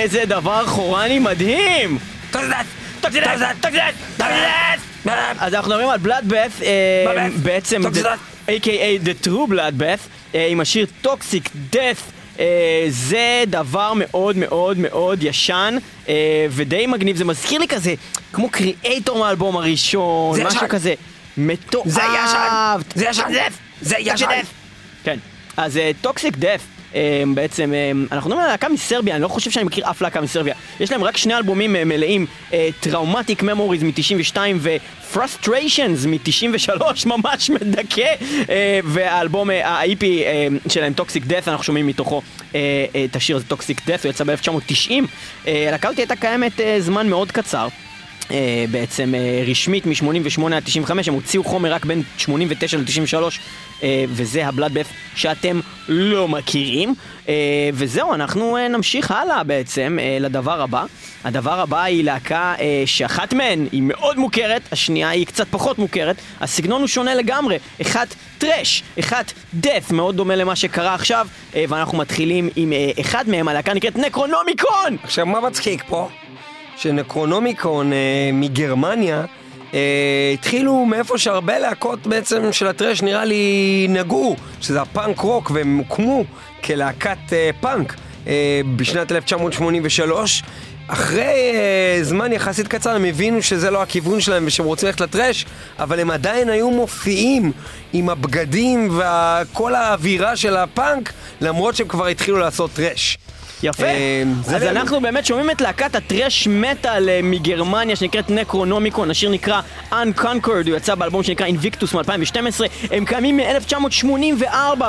איזה 0.00 0.24
דבר 0.26 0.66
חולני 0.66 1.18
מדהים! 1.18 1.98
אז 5.38 5.54
אנחנו 5.54 5.70
מדברים 5.70 5.88
על 5.88 5.98
Bloodbath, 5.98 6.50
Bloodbath. 6.60 7.38
בעצם, 7.42 7.82
Toxic 7.86 8.48
a.k.a. 8.48 9.04
The 9.04 9.26
True 9.26 9.50
Bloodbath, 9.50 10.34
אה, 10.34 10.46
עם 10.46 10.60
השיר 10.60 10.86
Toxic 11.02 11.50
Death. 11.70 12.02
זה 12.88 13.44
דבר 13.46 13.92
מאוד 13.96 14.36
מאוד 14.36 14.78
מאוד 14.78 15.22
ישן 15.22 15.76
אה, 16.08 16.46
ודי 16.50 16.86
מגניב, 16.86 17.16
זה 17.16 17.24
מזכיר 17.24 17.60
לי 17.60 17.68
כזה 17.68 17.94
כמו 18.32 18.50
Kreator 18.50 19.18
מהאלבום 19.18 19.56
הראשון, 19.56 20.42
משהו. 20.42 20.60
כזה 20.68 20.94
מטורף. 21.36 21.86
זה 21.88 22.00
ישן! 22.00 22.78
זה 22.94 23.04
ישן! 23.08 23.22
זה 23.80 23.96
ישן! 23.98 24.26
כן, 25.04 25.18
אז 25.56 25.80
Toxic 26.00 26.36
Death, 26.36 26.60
בעצם, 27.34 27.74
אה, 27.74 27.90
אנחנו 28.12 28.30
מדברים 28.30 28.44
על 28.46 28.50
להקה 28.50 28.68
מסרביה, 28.68 29.14
אני 29.14 29.22
לא 29.22 29.28
חושב 29.28 29.50
שאני 29.50 29.64
מכיר 29.64 29.90
אף 29.90 30.02
להקה 30.02 30.20
מסרביה. 30.20 30.54
יש 30.80 30.92
להם 30.92 31.04
רק 31.04 31.16
שני 31.16 31.36
אלבומים 31.36 31.76
אה, 31.76 31.84
מלאים, 31.84 32.26
Traumatic 32.80 33.42
Memories 33.42 33.82
מ-92 33.82 34.36
ו-Frustrations 34.56 36.08
מ-93, 36.08 36.82
ממש 37.16 37.50
מדכא. 37.50 38.14
אה, 38.50 38.80
והאלבום, 38.84 39.50
אה, 39.50 39.82
אה, 39.82 40.46
שלהם, 40.68 40.92
Toxic 40.92 41.24
Death, 41.26 41.48
אנחנו 41.48 41.64
שומעים 41.64 41.86
מתוכו 41.86 42.22
אה, 42.54 42.60
אה, 42.94 43.04
את 43.04 43.16
השיר 43.16 43.36
הזה, 43.36 43.44
Toxic 43.44 43.80
Death, 43.86 44.04
הוא 44.04 44.10
יצא 44.10 44.24
ב-1990. 44.24 44.92
הלהקה 45.46 45.88
הזאת 45.88 45.98
הייתה 45.98 46.16
קיימת 46.16 46.60
אה, 46.60 46.76
זמן 46.80 47.08
מאוד 47.08 47.32
קצר. 47.32 47.68
אה, 48.30 48.64
בעצם 48.70 49.14
אה, 49.14 49.44
רשמית 49.46 49.86
מ-88 49.86 50.54
עד 50.54 50.62
95, 50.64 51.08
הם 51.08 51.14
הוציאו 51.14 51.44
חומר 51.44 51.72
רק 51.72 51.84
בין 51.84 52.02
89 52.18 52.76
ל-93, 52.76 53.14
אה, 53.82 54.04
וזה 54.08 54.46
הבלאדבף 54.46 54.86
שאתם 55.14 55.60
לא 55.88 56.28
מכירים. 56.28 56.94
אה, 57.28 57.34
וזהו, 57.74 58.14
אנחנו 58.14 58.56
אה, 58.56 58.68
נמשיך 58.68 59.10
הלאה 59.10 59.44
בעצם 59.44 59.98
אה, 60.00 60.16
לדבר 60.20 60.62
הבא. 60.62 60.84
הדבר 61.24 61.60
הבא 61.60 61.82
היא 61.82 62.04
להקה 62.04 62.54
אה, 62.60 62.82
שאחת 62.86 63.34
מהן 63.34 63.66
היא 63.72 63.82
מאוד 63.82 64.18
מוכרת, 64.18 64.62
השנייה 64.72 65.08
היא 65.08 65.26
קצת 65.26 65.46
פחות 65.50 65.78
מוכרת, 65.78 66.16
הסגנון 66.40 66.80
הוא 66.80 66.88
שונה 66.88 67.14
לגמרי, 67.14 67.58
אחת 67.82 68.14
טראש, 68.38 68.82
אחת 69.00 69.32
דף, 69.54 69.90
מאוד 69.90 70.16
דומה 70.16 70.36
למה 70.36 70.56
שקרה 70.56 70.94
עכשיו, 70.94 71.26
אה, 71.54 71.64
ואנחנו 71.68 71.98
מתחילים 71.98 72.48
עם 72.56 72.72
אה, 72.72 72.90
אחד 73.00 73.28
מהם, 73.28 73.48
הלהקה 73.48 73.74
נקראת 73.74 73.96
נקרונומיקון! 73.96 74.96
עכשיו, 75.02 75.26
מה 75.26 75.40
מצחיק 75.40 75.82
פה? 75.88 76.08
שנקרונומיקון 76.80 77.92
אה, 77.92 78.30
מגרמניה 78.32 79.24
אה, 79.74 80.30
התחילו 80.34 80.84
מאיפה 80.84 81.18
שהרבה 81.18 81.58
להקות 81.58 82.06
בעצם 82.06 82.52
של 82.52 82.66
ה 82.66 82.71
thrash 82.71 83.02
נראה 83.02 83.24
לי 83.24 83.86
נגעו, 83.88 84.36
שזה 84.60 84.82
הפאנק 84.82 85.18
רוק, 85.20 85.50
והם 85.54 85.76
הוקמו 85.76 86.24
כלהקת 86.64 87.32
אה, 87.32 87.50
פאנק 87.60 87.94
אה, 88.26 88.60
בשנת 88.76 89.12
1983. 89.12 90.42
אחרי 90.88 91.52
אה, 91.54 91.98
זמן 92.02 92.32
יחסית 92.32 92.68
קצר 92.68 92.90
הם 92.90 93.04
הבינו 93.04 93.42
שזה 93.42 93.70
לא 93.70 93.82
הכיוון 93.82 94.20
שלהם 94.20 94.44
ושהם 94.46 94.66
רוצים 94.66 94.86
ללכת 94.86 95.00
ל 95.00 95.06
thrash, 95.06 95.46
אבל 95.78 96.00
הם 96.00 96.10
עדיין 96.10 96.48
היו 96.48 96.70
מופיעים 96.70 97.52
עם 97.92 98.08
הבגדים 98.08 98.88
וכל 98.90 99.74
האווירה 99.74 100.36
של 100.36 100.56
הפאנק, 100.56 101.12
למרות 101.40 101.76
שהם 101.76 101.88
כבר 101.88 102.06
התחילו 102.06 102.38
לעשות 102.38 102.70
thrash. 102.72 103.18
יפה. 103.62 103.84
אה, 103.84 104.22
אז 104.48 104.52
לב- 104.54 104.62
אנחנו 104.62 105.00
באמת 105.00 105.26
שומעים 105.26 105.50
את 105.50 105.60
להקת 105.60 105.94
ה 105.94 106.01
thrash 106.01 106.46
metal 106.50 107.08
אה, 107.08 107.20
מגרמניה 107.22 107.96
שנקראת 107.96 108.30
נקרונומיקון, 108.30 109.10
השיר 109.10 109.30
נקרא 109.30 109.60
Unconquered, 109.92 110.46
הוא 110.68 110.76
יצא 110.76 110.94
באלבום 110.94 111.22
שנקרא 111.22 111.46
Invictus 111.46 111.96
מ-2012, 111.96 112.60
הם 112.90 113.04
קיימים 113.04 113.36
מ-1984 113.36 114.44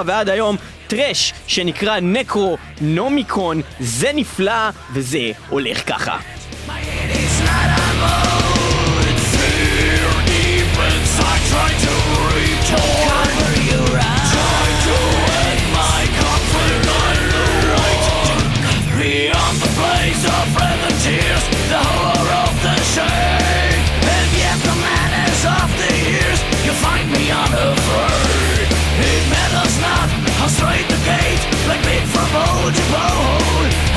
ועד 0.06 0.30
היום. 0.30 0.56
טרש 0.88 1.34
שנקרא 1.48 2.00
נקרונומיקון, 2.00 3.62
זה 3.80 4.12
נפלא 4.14 4.52
וזה 4.94 5.20
הולך 5.50 5.90
ככה. 5.90 6.18
Beyond 12.64 13.11
straight 21.72 22.54
the 22.66 22.76
shade. 22.94 23.86
And 24.04 24.30
yet 24.36 24.58
the 24.60 24.76
madness 24.76 25.42
of 25.46 25.70
the 25.80 25.92
ears 26.12 26.40
You 26.66 26.74
find 26.84 27.08
me 27.12 27.32
on 27.32 27.50
It 29.00 29.24
matters 29.32 29.76
not. 29.80 30.08
I'll 30.42 30.50
the 30.90 31.00
gate, 31.08 31.44
like 31.70 31.82
bit 31.84 32.06
from 32.14 32.28
pole 32.36 32.72
to 32.72 32.84
pole. 32.92 33.91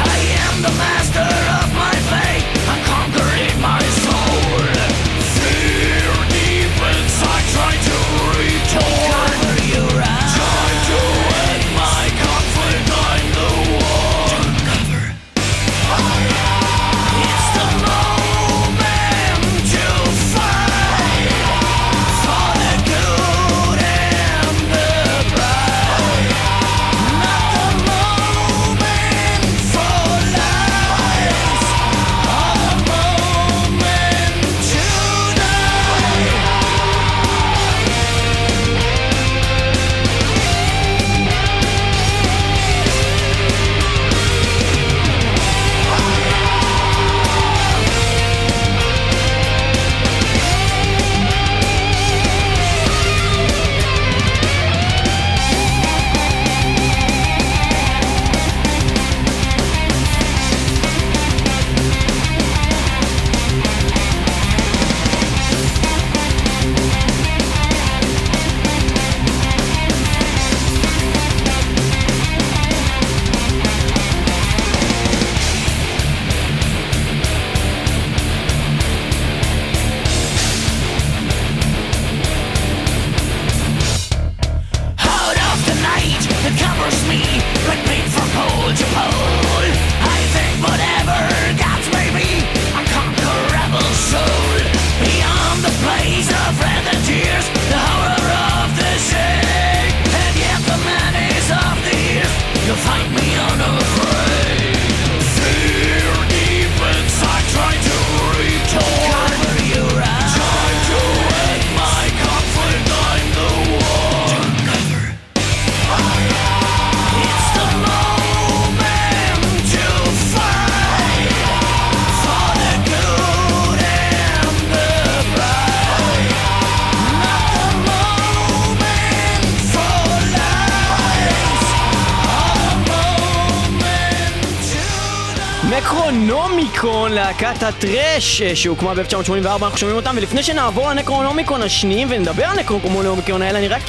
להקת 137.55 137.77
הטרש 137.77 138.43
אה, 138.43 138.57
שהוקמה 138.57 138.95
ב-1984, 138.95 139.47
אנחנו 139.47 139.79
שומעים 139.79 139.97
אותם, 139.97 140.15
ולפני 140.17 140.43
שנעבור 140.43 140.91
לנקרונומיקון 140.91 141.63
השניים 141.63 142.09
ונדבר 142.11 142.45
על 142.45 142.59
הנקרונומיקון 142.59 143.43
האלה, 143.43 143.59
אני 143.59 143.69
רק 143.69 143.83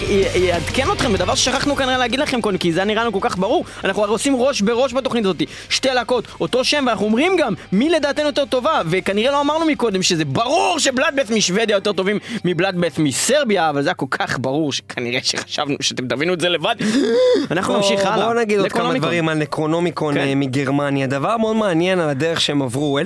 אעדכן 0.54 0.91
אתכם 0.91 1.13
בדבר 1.13 1.36
ששכחנו 1.36 1.75
כנראה 1.75 1.97
להגיד 1.97 2.19
לכם 2.19 2.41
קודם, 2.41 2.58
כי 2.58 2.73
זה 2.73 2.84
נראה 2.84 3.04
לנו 3.04 3.13
כל 3.13 3.19
כך 3.21 3.38
ברור, 3.38 3.65
אנחנו 3.84 4.04
הרי 4.04 4.12
עושים 4.12 4.36
ראש 4.36 4.62
בראש 4.62 4.93
בתוכנית 4.93 5.25
הזאת, 5.25 5.41
שתי 5.69 5.89
להקות, 5.93 6.28
אותו 6.41 6.63
שם, 6.63 6.84
ואנחנו 6.88 7.06
אומרים 7.06 7.38
גם 7.38 7.54
מי 7.71 7.89
לדעתנו 7.89 8.25
יותר 8.25 8.45
טובה, 8.45 8.82
וכנראה 8.89 9.32
לא 9.32 9.41
אמרנו 9.41 9.65
מקודם 9.65 10.04
שזה 10.04 10.25
ברור 10.25 10.80
שבלאדבeth 10.80 11.34
משוודיה 11.36 11.75
יותר 11.75 11.93
טובים 11.93 12.19
מבלאדבeth 12.45 13.01
מסרביה, 13.01 13.69
אבל 13.69 13.82
זה 13.82 13.89
היה 13.89 13.95
כל 13.95 14.06
כך 14.12 14.39
ברור 14.39 14.73
שכנראה 14.73 15.19
שחשבנו 15.23 15.75
שאתם 15.82 16.08
תבינו 16.08 16.34
את 16.34 16.41
זה 16.41 16.49
לבד. 16.49 16.75
אנחנו 17.51 17.78
נמשיך 17.78 18.06
הלאה. 18.06 18.25
בוא 18.25 18.41
נגיד 18.41 18.60
עוד 18.60 18.71
כמה 18.71 18.80
נקרונומיקון. 18.80 19.10
דברים 19.10 19.30
על 19.30 19.38
נקרונומיקון 19.38 20.13
כן. 20.13 20.19
אה, 20.19 20.36
מגרמניה. 20.36 21.08
דבר 21.08 21.38
מאוד 21.38 21.56
מעניין 21.56 21.99
על 21.99 22.10
הדרך 22.10 22.41
שהם 22.41 22.62
עברו. 22.62 22.99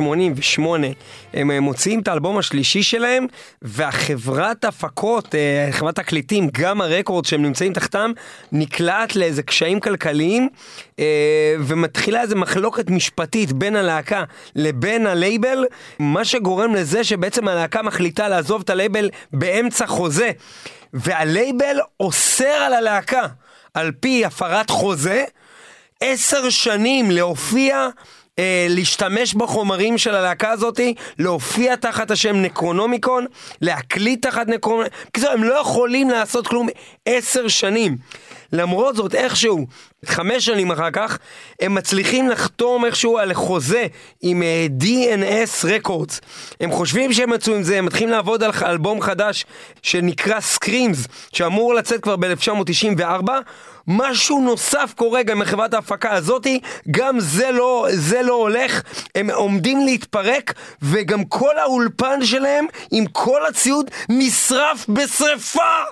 1988 0.00 0.86
הם 1.34 1.50
אה, 1.50 1.60
מוציאים 1.60 2.00
את 2.00 2.08
האלבום 2.08 2.38
השלישי 2.38 2.82
שלהם, 2.82 3.26
והחברת 3.62 4.64
הפקות, 4.64 5.34
אה, 5.34 5.68
חברת 5.72 5.94
תקליטים, 5.94 6.48
Gama 6.52 6.80
Records 6.80 7.24
שהם 7.24 7.42
נמצאים 7.42 7.72
תחתם, 7.72 8.12
נקלעת 8.52 9.16
לאיזה 9.16 9.42
קשיים 9.42 9.80
כלכליים, 9.80 10.48
אה, 10.98 11.04
ומתחילה 11.60 12.22
איזה 12.22 12.34
מחלוקת 12.34 12.90
משפטית 12.90 13.52
בין 13.52 13.76
הלהקה 13.76 14.24
לבין 14.56 15.06
הלייבל, 15.06 15.64
מה 15.98 16.24
שגורם 16.24 16.74
לזה 16.74 17.04
שבעצם 17.04 17.48
הלהקה 17.48 17.82
מחליטה 17.82 18.28
לעזוב 18.28 18.62
את 18.64 18.70
הלייבל 18.70 19.10
באמצע 19.32 19.86
חוזה, 19.86 20.30
והלייבל 20.92 21.76
אוסר 22.00 22.44
על 22.44 22.72
הלהקה. 22.74 23.26
על 23.74 23.92
פי 24.00 24.24
הפרת 24.24 24.70
חוזה, 24.70 25.24
עשר 26.00 26.50
שנים 26.50 27.10
להופיע 27.10 27.88
אה, 28.38 28.66
להשתמש 28.70 29.34
בחומרים 29.34 29.98
של 29.98 30.14
הלהקה 30.14 30.50
הזאתי, 30.50 30.94
להופיע 31.18 31.76
תחת 31.76 32.10
השם 32.10 32.36
נקרונומיקון, 32.36 33.26
להקליט 33.60 34.26
תחת 34.26 34.48
נקרונומיקון, 34.48 34.98
בקיצור, 35.08 35.30
הם 35.30 35.44
לא 35.44 35.54
יכולים 35.54 36.10
לעשות 36.10 36.46
כלום 36.46 36.68
עשר 37.06 37.48
שנים. 37.48 37.96
למרות 38.52 38.96
זאת, 38.96 39.14
איכשהו, 39.14 39.66
חמש 40.04 40.44
שנים 40.44 40.70
אחר 40.70 40.90
כך, 40.90 41.18
הם 41.60 41.74
מצליחים 41.74 42.28
לחתום 42.28 42.84
איכשהו 42.84 43.18
על 43.18 43.34
חוזה 43.34 43.86
עם 44.22 44.42
אה, 44.42 44.66
DNS 44.80 45.64
Records. 45.64 46.20
הם 46.60 46.70
חושבים 46.70 47.12
שהם 47.12 47.30
מצאו 47.30 47.54
עם 47.54 47.62
זה, 47.62 47.78
הם 47.78 47.84
מתחילים 47.84 48.10
לעבוד 48.10 48.42
על 48.42 48.50
אלבום 48.62 49.00
חדש 49.00 49.44
שנקרא 49.82 50.38
Screams, 50.54 51.08
שאמור 51.32 51.74
לצאת 51.74 52.00
כבר 52.00 52.16
ב-1994. 52.16 53.28
משהו 53.88 54.40
נוסף 54.40 54.92
קורה 54.96 55.22
גם 55.22 55.36
עם 55.36 55.44
חברת 55.44 55.74
ההפקה 55.74 56.12
הזאתי, 56.12 56.60
גם 56.90 57.20
זה 57.20 57.50
לא, 57.50 57.86
זה 57.90 58.22
לא 58.22 58.34
הולך, 58.34 58.82
הם 59.14 59.30
עומדים 59.30 59.84
להתפרק, 59.86 60.54
וגם 60.82 61.24
כל 61.24 61.58
האולפן 61.58 62.24
שלהם 62.24 62.66
עם 62.90 63.06
כל 63.06 63.46
הציוד 63.46 63.90
נשרף 64.08 64.86
בשרפה! 64.88 65.82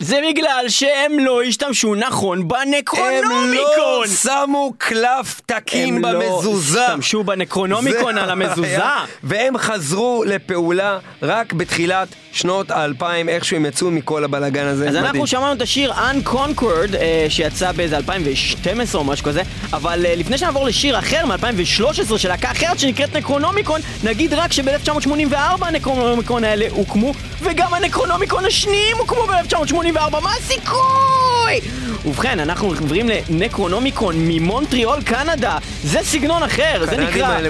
זה 0.00 0.20
בגלל 0.28 0.64
שהם 0.68 1.18
לא 1.18 1.42
השתמשו 1.42 1.94
נכון 1.94 2.38
הם 2.38 2.48
בנקרונומיקון! 2.48 3.54
לא 3.76 4.06
שמו 4.06 4.72
קלף 4.78 5.40
תקין 5.46 5.96
הם 5.96 6.04
לא 6.04 6.20
במזוזה. 6.20 6.86
השתמשו 6.86 7.24
בנקרונומיקון 7.24 8.18
על 8.18 8.30
המזוזה. 8.30 8.78
והם 9.24 9.58
חזרו 9.58 10.24
לפעולה 10.26 10.98
רק 11.22 11.52
בתחילת 11.52 12.08
שנות 12.32 12.70
האלפיים, 12.70 13.28
איכשהו 13.28 13.56
הם 13.56 13.66
יצאו 13.66 13.90
מכל 13.90 14.24
הבלאגן 14.24 14.66
הזה. 14.66 14.84
אז 14.88 14.90
מדהים. 14.90 15.06
אנחנו 15.06 15.26
שמענו 15.26 15.52
את 15.52 15.62
השיר 15.62 15.92
Unconquered, 15.92 16.96
אה, 17.00 17.26
שיצא 17.28 17.72
באיזה 17.72 17.96
2012 17.96 19.00
או 19.00 19.06
משהו 19.06 19.24
כזה, 19.24 19.42
אבל 19.72 20.06
אה, 20.06 20.14
לפני 20.14 20.38
שנעבור 20.38 20.66
לשיר 20.66 20.98
אחר 20.98 21.26
מ-2013 21.26 22.18
של 22.18 22.28
להקה 22.28 22.50
אחרת 22.50 22.78
שנקראת 22.78 23.16
נקרונומיקון, 23.16 23.80
נגיד 24.04 24.34
רק 24.34 24.52
שב-1984 24.52 25.34
הנקרונומיקון 25.66 26.44
האלה 26.44 26.66
הוקמו, 26.70 27.12
וגם 27.42 27.74
הנקרונומיקון 27.74 28.44
השניים 28.44 28.96
הוקמו 28.96 29.26
ב-1984, 29.26 30.20
מה 30.22 30.32
הסיכוי? 30.38 31.60
ובכן, 32.04 32.40
אנחנו 32.40 32.68
עוברים 32.68 33.08
לנקרונומיקון 33.08 34.14
ממונטריאול, 34.18 35.02
קנדה. 35.02 35.58
זה 35.84 35.98
סגנון 36.02 36.42
אחר, 36.42 36.86
זה 36.90 36.96
נקרא 36.96 37.26
האלה 37.26 37.48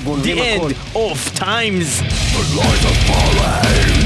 The 3.99 4.00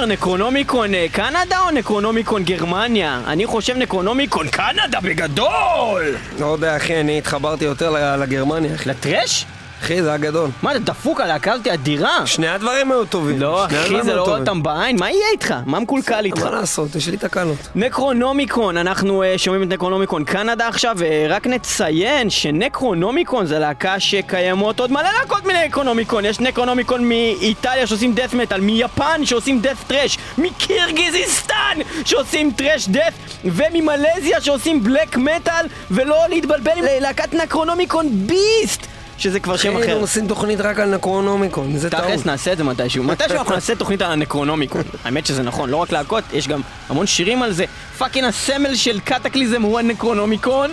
נקרונומיקון 0.09 0.94
אה, 0.94 1.07
קנדה 1.12 1.61
או 1.66 1.71
נקרונומיקון 1.71 2.44
גרמניה? 2.44 3.21
אני 3.27 3.47
חושב 3.47 3.77
נקרונומיקון 3.77 4.49
קנדה 4.49 5.01
בגדול! 5.03 6.16
לא 6.38 6.47
יודע, 6.47 6.77
אחי, 6.77 7.01
אני 7.01 7.18
התחברתי 7.18 7.64
יותר 7.64 8.16
לגרמניה, 8.16 8.75
אחי. 8.75 8.88
ל 8.88 8.95
thrash? 8.95 9.44
אחי, 9.83 10.03
זה 10.03 10.09
היה 10.09 10.19
גדול. 10.19 10.51
מה, 10.62 10.71
אתה 10.71 10.79
דפוק, 10.79 11.21
הלהקה 11.21 11.53
הזאת 11.53 11.67
אדירה? 11.67 12.27
שני 12.27 12.49
הדברים 12.49 12.93
היו 12.93 13.05
טובים. 13.05 13.41
לא, 13.41 13.67
אחי, 13.67 14.03
זה 14.03 14.14
לא 14.14 14.23
רואה. 14.23 14.38
אותם 14.38 14.62
בעין, 14.62 14.97
מה 15.01 15.11
יהיה 15.11 15.27
איתך? 15.33 15.55
מה 15.67 15.81
מקולקל 15.81 16.25
איתך? 16.25 16.43
מה 16.43 16.51
לעשות, 16.51 16.95
יש 16.97 17.09
לי 17.09 17.17
תקלות. 17.17 17.59
נקרונומיקון, 17.75 18.77
אנחנו 18.77 19.23
uh, 19.23 19.38
שומעים 19.38 19.62
את 19.62 19.69
נקרונומיקון 19.69 20.25
קנדה 20.25 20.69
עכשיו, 20.69 20.97
ורק 20.99 21.47
נציין 21.47 22.31
שנקרונומיקון 22.31 23.47
זה 23.47 23.59
להקה 23.59 24.01
שקיימות 24.01 24.81
עוד 24.81 24.93
מלא 24.93 25.09
להקות 25.21 25.45
מנקרונומיקון. 25.45 26.25
יש 26.25 26.41
נקרונומיקון 26.41 27.09
מאיטליה 27.09 27.87
שעושים 27.87 28.14
death 28.14 28.35
metal, 28.35 28.61
מיפן 28.61 29.25
שעושים 29.25 29.61
death 29.61 29.85
thrash, 29.87 30.18
מקירגיזיסטן 30.38 31.79
שעושים 32.05 32.51
thrash 32.57 32.88
death, 32.88 33.12
וממלזיה 33.45 34.41
שעושים 34.41 34.85
black 34.85 35.16
metal, 35.16 35.66
ולא 35.91 36.17
להתבלבל 36.29 36.73
עם 36.77 36.85
להקת 37.01 37.35
Necronomicon 37.35 38.09
Beast! 38.27 38.97
שזה 39.18 39.40
כבר 39.40 39.57
שם 39.57 39.76
היינו 39.76 39.92
אחר. 39.92 40.00
עושים 40.00 40.28
תוכנית 40.28 40.61
רק 40.61 40.78
על 40.78 40.94
נקרונומיקון, 40.94 41.76
זה 41.76 41.90
טעות. 41.90 42.02
תכלס 42.02 42.26
נעשה 42.26 42.52
את 42.52 42.59
זה 42.59 42.64
מתישהו. 42.64 43.04
מתישהו 43.04 43.38
אנחנו 43.38 43.54
נעשה 43.54 43.74
תוכנית 43.74 44.02
על 44.02 44.12
הנקרונומיקון. 44.12 44.83
האמת 45.04 45.26
שזה 45.26 45.42
נכון, 45.42 45.70
לא 45.70 45.76
רק 45.76 45.92
להקות, 45.92 46.24
יש 46.33 46.48
גם 46.48 46.61
המון 46.88 47.07
שירים 47.07 47.42
על 47.42 47.52
זה. 47.52 47.64
fucking 47.98 48.27
הסמל 48.28 48.74
של 48.74 49.00
Kataklysm 49.01 49.62
הוא 49.62 49.78
הנקרונומיקון. 49.78 50.70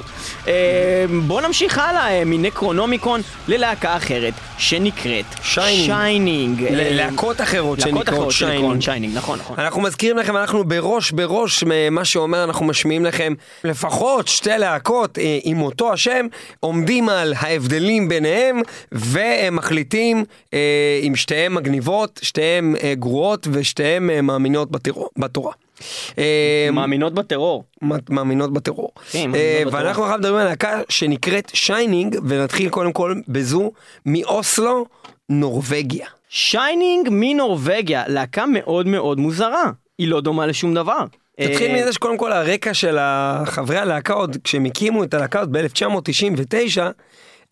אה, 0.47 0.53
בואו 1.27 1.47
נמשיך 1.47 1.77
הלאה 1.77 2.12
אה, 2.12 2.25
מנקרונומיקון 2.25 3.21
ללהקה 3.47 3.97
אחרת, 3.97 4.34
שנקראת 4.58 5.25
Shining. 5.41 5.86
Shining. 5.86 6.63
אה, 6.63 6.69
ללהקות 6.71 7.41
אחרות 7.41 7.79
שנקראות. 7.79 8.34
Shining, 8.82 9.17
נכון, 9.17 9.39
נכון. 9.39 9.60
אנחנו 9.60 9.81
מזכירים 9.81 10.17
לכם, 10.17 10.38
אנחנו 10.38 10.63
בראש 10.63 11.12
בראש, 11.12 11.63
מה 11.91 12.05
שאומר, 12.05 12.43
אנחנו 12.43 12.65
משמיעים 12.65 13.05
לכם 13.05 13.34
לפחות 13.63 14.27
שתי 14.27 14.49
להקות 14.58 15.17
אה, 15.17 15.38
עם 15.43 15.62
אותו 15.62 15.93
השם, 15.93 16.27
עומדים 16.60 17.10
על 17.10 17.34
ההבדלים 17.38 18.10
ביניהם, 18.10 18.35
והם 18.91 19.56
מחליטים 19.56 20.26
אה, 20.54 21.00
אם 21.04 21.15
שתיהן 21.15 21.54
מגניבות, 21.54 22.19
שתיהן 22.24 22.76
אה, 22.84 22.93
גרועות 22.95 23.48
ושתיהן 23.52 24.10
אה, 24.10 24.21
מאמינות 24.21 24.71
בטרור, 24.71 25.10
בתורה. 25.17 25.54
אה, 26.17 26.69
מאמינות 26.74 27.13
בטרור. 27.13 27.63
מאמינות 28.10 28.54
בטרור. 28.54 28.91
כן, 29.12 29.19
מאמינות 29.19 29.74
אה. 29.74 29.80
ואנחנו 29.84 30.04
עכשיו 30.04 30.17
מדברים 30.17 30.41
על 30.41 30.48
להקה 30.48 30.82
שנקראת 30.89 31.52
Shining, 31.54 32.17
ונתחיל 32.28 32.69
קודם 32.69 32.93
כל 32.93 33.15
בזו 33.28 33.71
מאוסלו, 34.06 34.86
נורבגיה. 35.30 36.08
Shining 36.30 37.08
מנורבגיה, 37.12 38.04
להקה 38.08 38.45
מאוד 38.45 38.88
מאוד 38.88 39.19
מוזרה. 39.19 39.71
היא 39.98 40.08
לא 40.08 40.21
דומה 40.21 40.45
לשום 40.45 40.74
דבר. 40.74 41.06
נתחיל 41.39 41.71
אה, 41.71 41.82
מזה 41.82 41.93
שקודם 41.93 42.17
כל 42.17 42.32
הרקע 42.32 42.74
של 42.74 42.98
חברי 43.45 43.78
הלהקה 43.78 44.13
עוד, 44.13 44.38
כשהם 44.43 44.65
הקימו 44.65 45.04
את 45.04 45.13
הלהקה 45.13 45.39
עוד 45.39 45.58
ב-1999, 45.58 46.82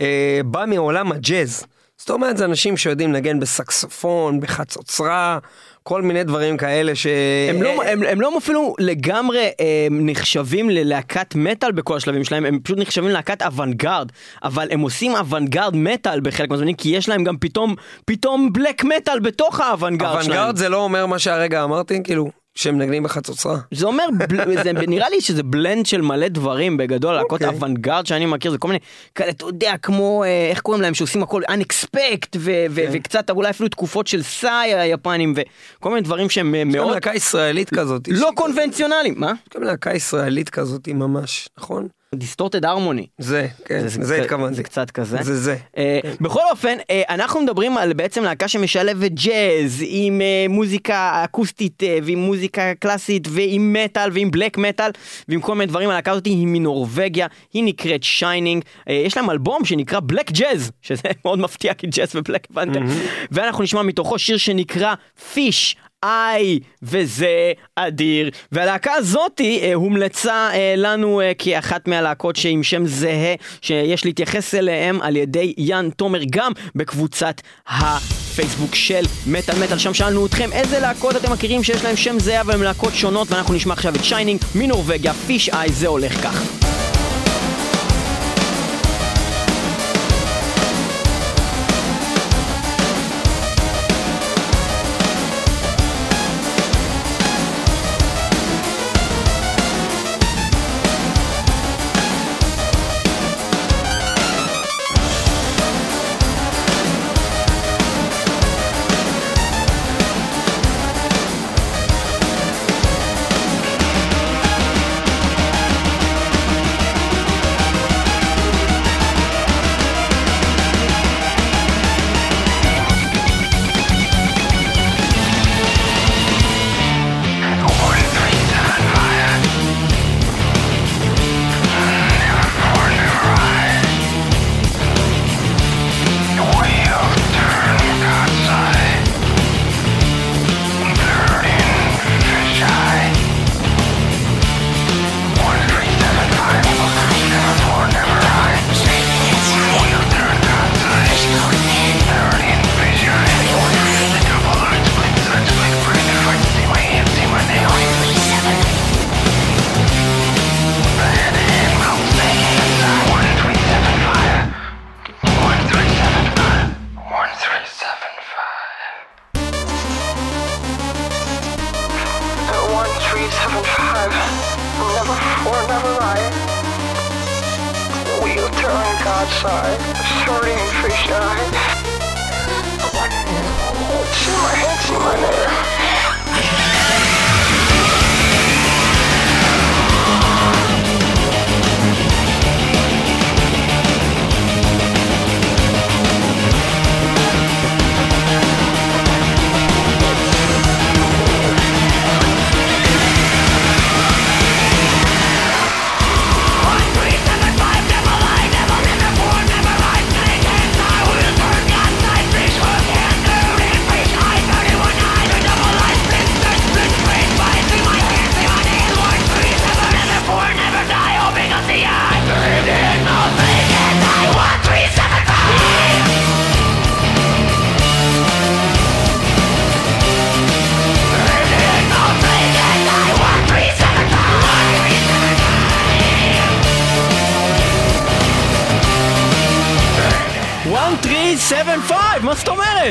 אה, 0.01 0.41
בא 0.45 0.65
מעולם 0.67 1.11
הג'אז. 1.11 1.65
זאת 1.97 2.09
אומרת, 2.09 2.37
זה 2.37 2.45
אנשים 2.45 2.77
שיודעים 2.77 3.13
לנגן 3.13 3.39
בסקסופון, 3.39 4.39
בחצוצרה, 4.39 5.39
כל 5.83 6.01
מיני 6.01 6.23
דברים 6.23 6.57
כאלה 6.57 6.95
ש... 6.95 7.07
הם 7.49 7.63
לא, 7.63 7.83
הם, 7.83 8.03
הם 8.03 8.21
לא 8.21 8.37
אפילו 8.37 8.75
לגמרי 8.79 9.49
הם, 9.59 10.09
נחשבים 10.09 10.69
ללהקת 10.69 11.35
מטאל 11.35 11.71
בכל 11.71 11.97
השלבים 11.97 12.23
שלהם, 12.23 12.45
הם 12.45 12.59
פשוט 12.63 12.77
נחשבים 12.77 13.09
ללהקת 13.09 13.41
אוונגרד, 13.41 14.11
אבל 14.43 14.67
הם 14.71 14.79
עושים 14.79 15.15
אוונגרד 15.15 15.75
מטאל 15.75 16.19
בחלק 16.19 16.49
מהזמנים, 16.49 16.75
כי 16.75 16.89
יש 16.89 17.09
להם 17.09 17.23
גם 17.23 17.37
פתאום, 17.37 17.75
פתאום 18.05 18.53
בלק 18.53 18.83
מטאל 18.83 19.19
בתוך 19.19 19.59
האוונגרד 19.59 20.23
שלהם. 20.23 20.37
אוונגרד 20.37 20.57
זה 20.57 20.69
לא 20.69 20.77
אומר 20.77 21.05
מה 21.05 21.19
שהרגע 21.19 21.63
אמרתי, 21.63 22.03
כאילו, 22.03 22.42
שהם 22.55 22.75
מנגנים 22.75 23.03
בחצוצרה. 23.03 23.57
זה 23.71 23.85
אומר, 23.85 24.03
בל- 24.17 24.63
זה 24.63 24.73
נראה 24.73 25.09
לי 25.09 25.21
שזה 25.21 25.43
בלנד 25.43 25.85
של 25.85 26.01
מלא 26.01 26.27
דברים 26.27 26.77
בגדול, 26.77 27.15
להקות 27.15 27.41
אוקיי. 27.41 27.47
אוונגרד 27.57 28.05
שאני 28.05 28.25
מכיר, 28.25 28.51
זה 28.51 28.57
כל 28.57 28.67
מיני 28.67 28.79
כאלה, 29.15 29.29
אתה 29.29 29.45
יודע, 29.45 29.73
כמו, 29.81 30.23
אה, 30.23 30.47
איך 30.49 30.61
קוראים 30.61 30.81
להם, 30.81 30.93
שעושים 30.93 31.23
הכל 31.23 31.41
unexpect, 31.49 32.35
ו- 32.37 32.65
ו- 32.69 32.75
כן. 32.75 32.89
וקצת 32.93 33.29
אולי 33.29 33.49
אפילו 33.49 33.69
תקופות 33.69 34.07
של 34.07 34.23
סאי 34.23 34.73
היפנים, 34.73 35.33
וכל 35.79 35.89
מיני 35.89 36.01
דברים 36.01 36.29
שהם 36.29 36.55
אה, 36.55 36.59
יש 36.59 36.65
גם 36.65 36.71
מאוד 36.71 36.93
להקה 36.93 37.13
ישראלית 37.15 37.69
כזאת. 37.69 38.07
לא 38.07 38.29
קונבנציונליים. 38.35 39.15
מה? 39.17 39.31
יש 39.47 39.57
גם 39.57 39.63
להקה 39.63 39.93
ישראלית 39.93 40.49
כזאת 40.49 40.87
ממש, 40.87 41.49
נכון? 41.57 41.87
Distorted 42.15 42.65
Harmony. 42.65 43.07
זה, 43.17 43.47
כן, 43.65 43.87
זה 43.87 44.21
התכוונתי. 44.21 44.55
זה 44.55 44.63
קצת 44.63 44.91
כזה. 44.91 45.17
זה 45.21 45.37
זה. 45.37 45.55
אה, 45.77 45.99
בכל 46.21 46.39
אופן, 46.51 46.77
אה, 46.89 47.01
אנחנו 47.09 47.41
מדברים 47.41 47.77
על 47.77 47.93
בעצם 47.93 48.23
להקה 48.23 48.47
שמשלבת 48.47 49.11
ג'אז 49.11 49.83
עם 49.87 50.21
אה, 50.21 50.45
מוזיקה 50.49 51.21
אקוסטית 51.23 51.83
אה, 51.83 51.97
ועם 52.03 52.19
מוזיקה 52.19 52.73
קלאסית 52.79 53.27
ועם 53.31 53.73
מטאל 53.73 54.09
ועם 54.13 54.31
black 54.31 54.57
metal 54.57 54.91
ועם 55.29 55.41
כל 55.41 55.55
מיני 55.55 55.65
דברים. 55.65 55.89
הלהקה 55.89 56.11
הזאת 56.11 56.25
היא 56.25 56.47
מנורבגיה, 56.47 57.27
היא 57.53 57.63
נקראת 57.63 58.03
Shining. 58.03 58.63
יש 58.87 59.17
להם 59.17 59.29
אלבום 59.29 59.65
שנקרא 59.65 59.99
Blackjazz, 60.03 60.71
שזה 60.81 61.01
מאוד 61.25 61.39
מפתיע 61.39 61.73
כי 61.73 61.87
ג'אז 61.87 62.15
ו 62.15 62.20
black 62.20 62.47
הבנתם. 62.51 62.85
ואנחנו 63.31 63.63
נשמע 63.63 63.81
מתוכו 63.81 64.19
שיר 64.19 64.37
שנקרא 64.37 64.93
Fisheye, 65.33 66.59
וזה 66.83 67.51
אדיר. 67.75 68.29
והלהקה 68.51 68.91
הזאתי 68.93 69.59
אה, 69.63 69.73
הומלצה 69.73 70.49
אה, 70.53 70.73
לנו 70.77 71.21
אה, 71.21 71.31
כאחת 71.37 71.87
מהלהקות 71.87 72.35
שעם 72.35 72.63
שם 72.63 72.85
זהה, 72.85 73.35
שיש 73.61 74.05
להתייחס 74.05 74.55
אליהם 74.55 75.01
על 75.01 75.15
ידי 75.15 75.53
יאן 75.57 75.89
תומר 75.97 76.19
גם 76.29 76.51
בקבוצת 76.75 77.41
הפייסבוק 77.67 78.75
של 78.75 79.03
מטאל 79.27 79.55
מטאל. 79.63 79.77
שם 79.77 79.93
שאלנו 79.93 80.25
אתכם 80.25 80.49
איזה 80.51 80.79
להקות 80.79 81.15
אתם 81.15 81.31
מכירים 81.31 81.63
שיש 81.63 81.83
להם 81.83 81.95
שם 81.95 82.19
זהה 82.19 82.41
אבל 82.41 82.53
הם 82.53 82.63
להקות 82.63 82.93
שונות, 82.93 83.31
ואנחנו 83.31 83.53
נשמע 83.53 83.73
עכשיו 83.73 83.95
את 83.95 84.03
Shining 84.03 84.41
מנורבגיה, 84.55 85.13
Fisheye, 85.13 85.71
זה 85.71 85.87
הולך 85.87 86.13
כך. 86.23 86.63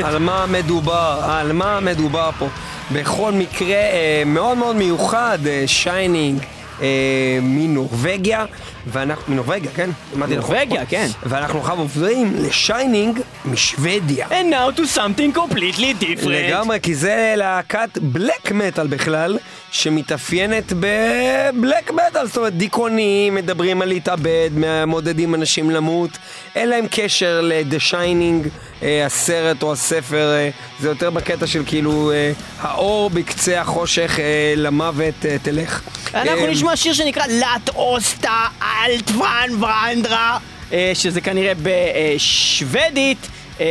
על 0.03 0.17
מה 0.19 0.45
מדובר? 0.45 1.19
על 1.23 1.51
מה 1.53 1.79
מדובר 1.79 2.29
פה? 2.39 2.47
בכל 2.91 3.31
מקרה 3.31 3.75
אה, 3.75 4.23
מאוד 4.25 4.57
מאוד 4.57 4.75
מיוחד, 4.75 5.37
אה, 5.47 5.63
Shining. 5.67 6.39
אה, 6.81 7.39
מנורבגיה, 7.41 8.45
ואנחנו, 8.87 9.33
מנורבגיה, 9.33 9.71
כן? 9.75 9.89
אמרתי 10.15 10.37
נכון. 10.37 10.55
נורבגיה, 10.55 10.85
כן. 10.85 11.07
ואנחנו 11.23 11.59
עכשיו 11.59 11.79
עוברים 11.79 12.33
ל 12.39 12.49
Shining 12.49 13.19
משוודיה. 13.45 14.27
And 14.27 14.53
now 14.53 14.79
to 14.79 14.81
something 14.97 15.37
completely 15.37 16.03
different. 16.03 16.27
לגמרי, 16.29 16.79
כי 16.81 16.95
זה 16.95 17.33
להקת 17.37 17.97
black 18.01 18.51
metal 18.51 18.87
בכלל, 18.87 19.37
שמתאפיינת 19.71 20.73
ב 20.73 20.93
black 20.93 21.91
metal, 21.91 22.27
זאת 22.27 22.37
אומרת 22.37 22.57
דיכאונים, 22.57 23.35
מדברים 23.35 23.81
על 23.81 23.87
להתאבד, 23.87 24.49
מעודדים 24.87 25.35
אנשים 25.35 25.69
למות, 25.71 26.09
אין 26.55 26.69
להם 26.69 26.85
קשר 26.91 27.41
ל-The 27.43 27.91
Shining, 27.91 28.49
אה, 28.83 29.05
הסרט 29.05 29.63
או 29.63 29.73
הספר, 29.73 30.31
אה, 30.33 30.49
זה 30.79 30.87
יותר 30.89 31.09
בקטע 31.09 31.47
של 31.47 31.63
כאילו 31.65 32.11
אה, 32.11 32.31
האור 32.59 33.09
בקצה 33.09 33.61
החושך 33.61 34.19
אה, 34.19 34.53
למוות 34.57 35.25
אה, 35.25 35.35
תלך. 35.41 35.81
אנחנו 36.13 36.45
אה, 36.45 36.51
נשמע 36.51 36.75
שיר 36.75 36.93
שנקרא 36.93 37.23
לאט 37.27 37.69
אוסטה 37.75 38.47
אלטוון 38.85 39.63
ורנדרה, 39.63 40.37
אה, 40.73 40.91
שזה 40.93 41.21
כנראה 41.21 41.53
בשוודית 41.63 43.27
אה, 43.59 43.65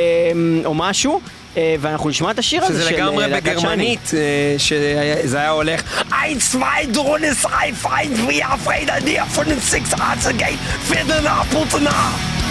או 0.65 0.75
משהו. 0.75 1.21
אה, 1.57 1.75
ואנחנו 1.81 2.11
נשמע 2.11 2.31
את 2.31 2.39
השיר 2.39 2.65
הזה 2.65 2.75
שזה 2.75 2.89
של 2.89 2.95
לגמרי 2.95 3.25
אה, 3.25 3.29
להקת 3.29 3.45
שייני. 3.45 3.63
בגרמנית, 3.63 4.11
שזה 4.59 5.39
היה 5.39 5.51
הולך 5.51 5.83
ein, 6.11 6.41
zwei, 6.53 6.87
drones, 6.93 7.43
drei, 7.43 8.09
we 8.29 8.43
are 8.43 8.55
afraid 8.55 8.89
idea 8.89 9.25
von 9.37 9.47
den 9.49 9.61
again, 10.27 10.59
fiddle 10.89 11.23
nach, 11.23 11.45
putte 11.51 11.81
nach. 11.81 12.42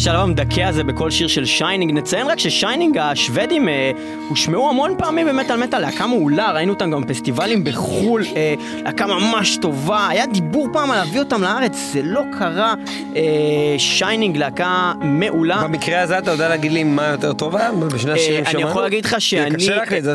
השלב 0.00 0.20
המדכא 0.20 0.60
הזה 0.60 0.84
בכל 0.84 1.10
שיר 1.10 1.28
של 1.28 1.44
Shining. 1.44 1.92
נציין 1.92 2.26
רק 2.26 2.38
ש 2.38 2.51
Shining 2.51 2.98
השוודים 2.98 3.68
אה, 3.68 3.90
הושמעו 4.28 4.70
המון 4.70 4.94
פעמים 4.98 5.26
במטאל 5.26 5.56
מטאל, 5.56 5.78
להקה 5.80 6.06
מעולה, 6.06 6.52
ראינו 6.52 6.72
אותם 6.72 6.90
גם 6.90 7.00
בפסטיבלים 7.00 7.64
בחו"ל, 7.64 8.24
אה, 8.36 8.54
להקה 8.84 9.06
ממש 9.06 9.58
טובה, 9.62 10.08
היה 10.08 10.26
דיבור 10.26 10.68
פעם 10.72 10.90
על 10.90 10.98
להביא 10.98 11.20
אותם 11.20 11.42
לארץ, 11.42 11.76
זה 11.92 12.00
לא 12.02 12.22
קרה. 12.38 12.74
אה, 13.16 13.22
Shining 13.78 14.36
להקה 14.36 14.92
מעולה. 15.00 15.62
במקרה 15.62 16.00
הזה 16.00 16.18
אתה 16.18 16.30
יודע 16.30 16.48
להגיד 16.48 16.72
לי 16.72 16.84
מה 16.84 17.06
יותר 17.06 17.32
טוב 17.32 17.56
היה 17.56 17.72
בשני 17.72 18.12
השירים 18.12 18.44
אה, 18.44 18.50
שמענו? 18.50 18.64
אני 18.64 18.70
יכול 18.70 18.82
להגיד 18.82 19.04
לך 19.04 19.20
שאני, 19.20 19.54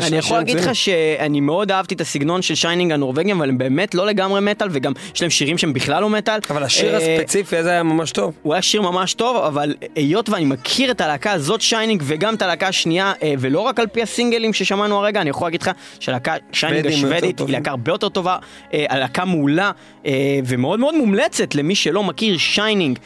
אני 0.06 0.16
יכול 0.16 0.36
להגיד. 0.38 0.56
לך 0.56 0.74
שאני 0.74 1.40
מאוד 1.40 1.72
אהבתי 1.72 1.94
את 1.94 2.00
הסגנון 2.00 2.42
של 2.42 2.54
Shining 2.54 2.92
הנורבגים, 2.92 3.36
אבל 3.36 3.48
הם 3.48 3.58
באמת 3.58 3.94
לא 3.94 4.06
לגמרי 4.06 4.40
מטאל, 4.40 4.68
וגם 4.72 4.92
יש 5.14 5.22
להם 5.22 5.30
שירים 5.30 5.58
שהם 5.58 5.72
בכלל 5.72 6.02
לא 6.02 6.10
מטאל. 6.10 6.40
אבל 6.50 6.62
השיר 6.62 6.94
אה, 6.94 7.16
הספציפי 7.16 7.56
הזה 7.56 7.70
היה 7.70 7.82
ממש 7.82 8.12
טוב. 8.12 8.32
הוא 8.42 8.54
היה 8.54 8.62
שיר 8.62 8.82
ממש 8.82 9.14
טוב, 9.14 9.36
אבל 9.36 9.75
היות 9.94 10.28
ואני 10.28 10.44
מכיר 10.44 10.90
את 10.90 11.00
הלהקה 11.00 11.32
הזאת 11.32 11.60
שיינינג 11.60 12.02
וגם 12.06 12.34
את 12.34 12.42
הלהקה 12.42 12.68
השנייה, 12.68 13.12
אה, 13.22 13.34
ולא 13.38 13.60
רק 13.60 13.80
על 13.80 13.86
פי 13.86 14.02
הסינגלים 14.02 14.52
ששמענו 14.52 14.98
הרגע, 14.98 15.20
אני 15.20 15.30
יכול 15.30 15.46
להגיד 15.46 15.62
לך 15.62 15.70
שהלהקה 16.00 16.34
שיינינג 16.52 16.86
השוודית 16.86 17.38
היא. 17.38 17.48
להקה 17.48 17.70
הרבה 17.70 17.92
יותר 17.92 18.08
טובה, 18.08 18.36
אה, 18.74 18.84
הלהקה 18.88 19.24
מעולה 19.24 19.70
אה, 20.06 20.40
ומאוד 20.46 20.80
מאוד 20.80 20.94
מומלצת 20.94 21.54
למי 21.54 21.74
שלא 21.74 22.02
מכיר 22.02 22.38
שיינינג 22.38 22.98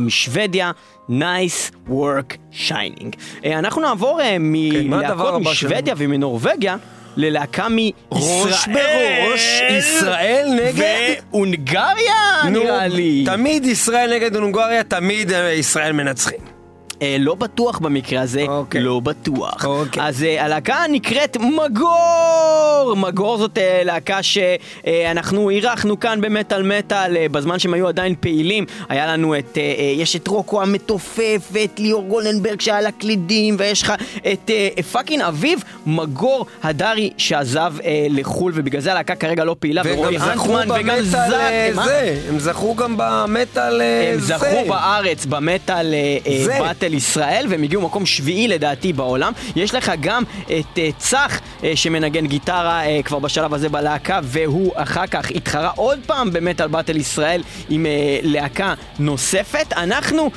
משוודיה. 0.00 0.70
Nice 1.08 1.72
work 1.88 2.36
שיינינג. 2.50 3.16
אנחנו 3.44 3.82
נעבור 3.82 4.20
כן, 4.22 4.42
מלהקות 4.42 5.42
משוודיה 5.42 5.94
ומנורבגיה 5.98 6.76
ללהקה 7.16 7.68
מישראל. 7.68 7.92
ראש 8.12 8.68
בראש, 8.68 9.60
ישראל 9.78 10.48
נגד- 10.62 11.14
והונגריה 11.32 12.14
נו, 12.44 12.50
נראה 12.62 12.86
לי. 12.86 13.22
תמיד 13.26 13.64
ישראל 13.66 14.14
נגד 14.14 14.36
הונגריה, 14.36 14.84
תמיד 14.84 15.32
אה, 15.32 15.52
ישראל 15.52 15.92
מנצחים. 15.92 16.55
אה, 17.02 17.16
לא 17.20 17.34
בטוח 17.34 17.78
במקרה 17.78 18.22
הזה, 18.22 18.44
אוקיי. 18.48 18.80
לא 18.80 19.00
בטוח. 19.00 19.64
אוקיי. 19.64 20.02
אז 20.02 20.22
אה, 20.22 20.44
הלהקה 20.44 20.76
נקראת 20.90 21.36
מגור! 21.36 22.94
מגור 22.96 23.38
זאת 23.38 23.58
אה, 23.58 23.82
להקה 23.84 24.22
שאנחנו 24.22 25.50
אירחנו 25.50 26.00
כאן 26.00 26.20
במטאל 26.20 26.62
מטאל 26.62 27.16
אה, 27.16 27.26
בזמן 27.28 27.58
שהם 27.58 27.74
היו 27.74 27.88
עדיין 27.88 28.14
פעילים. 28.20 28.64
היה 28.88 29.06
לנו 29.06 29.38
את, 29.38 29.58
אה, 29.58 29.62
אה, 29.78 29.84
יש 29.96 30.16
את 30.16 30.28
רוקו 30.28 30.62
המתופף 30.62 31.48
ואת 31.52 31.80
ליאור 31.80 32.04
גולדנברג 32.08 32.60
שהיה 32.60 32.80
לה 32.80 32.90
קלידים 32.92 33.56
ויש 33.58 33.82
לך 33.82 33.92
את 34.32 34.50
אה, 34.50 34.82
fucking 34.92 35.22
אביב 35.22 35.62
מגור 35.86 36.46
הדרי 36.62 37.10
שעזב 37.16 37.74
אה, 37.84 38.06
לחו"ל 38.10 38.52
ובגלל 38.54 38.80
זה 38.80 38.92
הלהקה 38.92 39.14
כרגע 39.14 39.44
לא 39.44 39.56
פעילה 39.58 39.82
ורועי 39.84 40.16
אנטמן 40.16 40.70
וגם 40.70 40.90
אה, 40.90 41.70
מה? 41.74 41.86
זה, 41.86 42.20
הם 42.28 42.38
זכו 42.38 42.74
גם 42.74 42.94
במטאל 42.96 43.80
אה, 43.80 44.12
הם 44.14 44.20
זה. 44.20 44.34
זכו 44.38 44.68
בארץ 44.68 45.26
במטאל 45.26 45.94
אה, 45.94 46.18
אה, 46.26 46.44
באטל 46.86 46.94
ישראל 46.94 47.46
והם 47.48 47.62
הגיעו 47.62 47.82
מקום 47.82 48.06
שביעי 48.06 48.48
לדעתי 48.48 48.92
בעולם. 48.92 49.32
יש 49.56 49.74
לך 49.74 49.92
גם 50.00 50.22
את 50.44 50.78
אה, 50.78 50.88
צח 50.98 51.40
אה, 51.64 51.72
שמנגן 51.74 52.26
גיטרה 52.26 52.86
אה, 52.86 53.00
כבר 53.04 53.18
בשלב 53.18 53.54
הזה 53.54 53.68
בלהקה 53.68 54.20
והוא 54.22 54.72
אחר 54.74 55.06
כך 55.06 55.30
התחרה 55.34 55.70
עוד 55.76 55.98
פעם 56.06 56.32
במטאל 56.32 56.68
באטל 56.68 56.96
ישראל 56.96 57.42
עם 57.68 57.86
להקה 58.22 58.74
נוספת. 58.98 59.72
אנחנו 59.72 60.30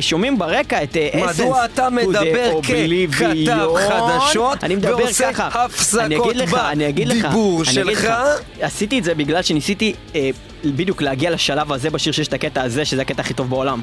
שומעים 0.00 0.38
ברקע 0.38 0.82
את 0.82 0.96
Essence 1.12 1.42
מדוע 1.42 1.64
אתה 1.64 1.90
מדבר. 1.90 2.60
ככתב 2.62 3.68
חדשות 3.88 4.58
ועושה 4.82 5.32
ככה. 5.32 5.64
אני 6.04 6.16
הפסקות 6.16 6.26
אגיד 6.26 6.36
לך, 6.36 6.54
אני 6.54 6.88
אגיד 6.88 7.08
לך, 7.08 7.24
בדיבור 7.24 7.62
אני 7.68 7.82
אגיד 7.82 7.96
שלך? 7.96 8.04
לך, 8.04 8.14
עשיתי 8.60 8.98
את 8.98 9.04
זה 9.04 9.14
בגלל 9.14 9.42
שניסיתי 9.42 9.94
בדיוק 10.64 11.02
להגיע 11.02 11.30
לשלב 11.30 11.72
הזה 11.72 11.90
בשיר 11.90 12.12
שיש 12.12 12.28
את 12.28 12.32
הקטע 12.32 12.62
הזה, 12.62 12.84
שזה 12.84 13.02
הקטע 13.02 13.22
הכי 13.22 13.34
טוב 13.34 13.50
בעולם. 13.50 13.80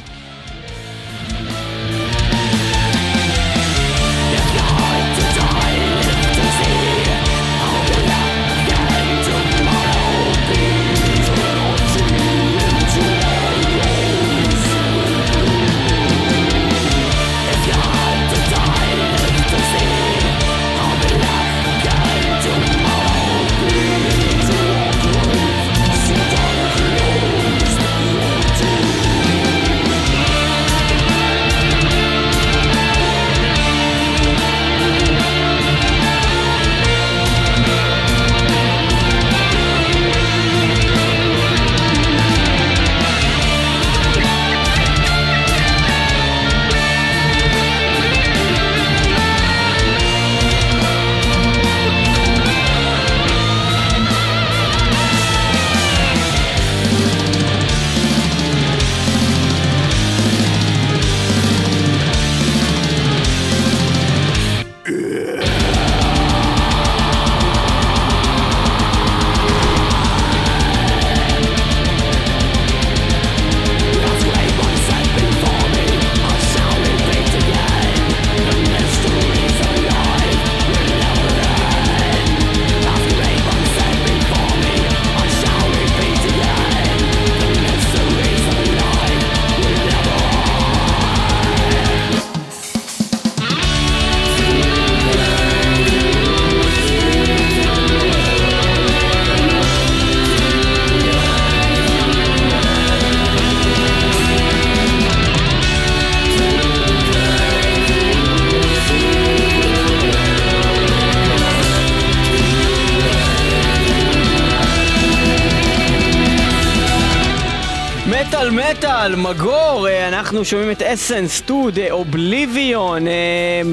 אנחנו 120.31 120.45
שומעים 120.45 120.71
את 120.71 120.81
אסנס, 120.81 121.41
טוד, 121.41 121.79
אובליביון, 121.91 123.07
אה, 123.07 123.13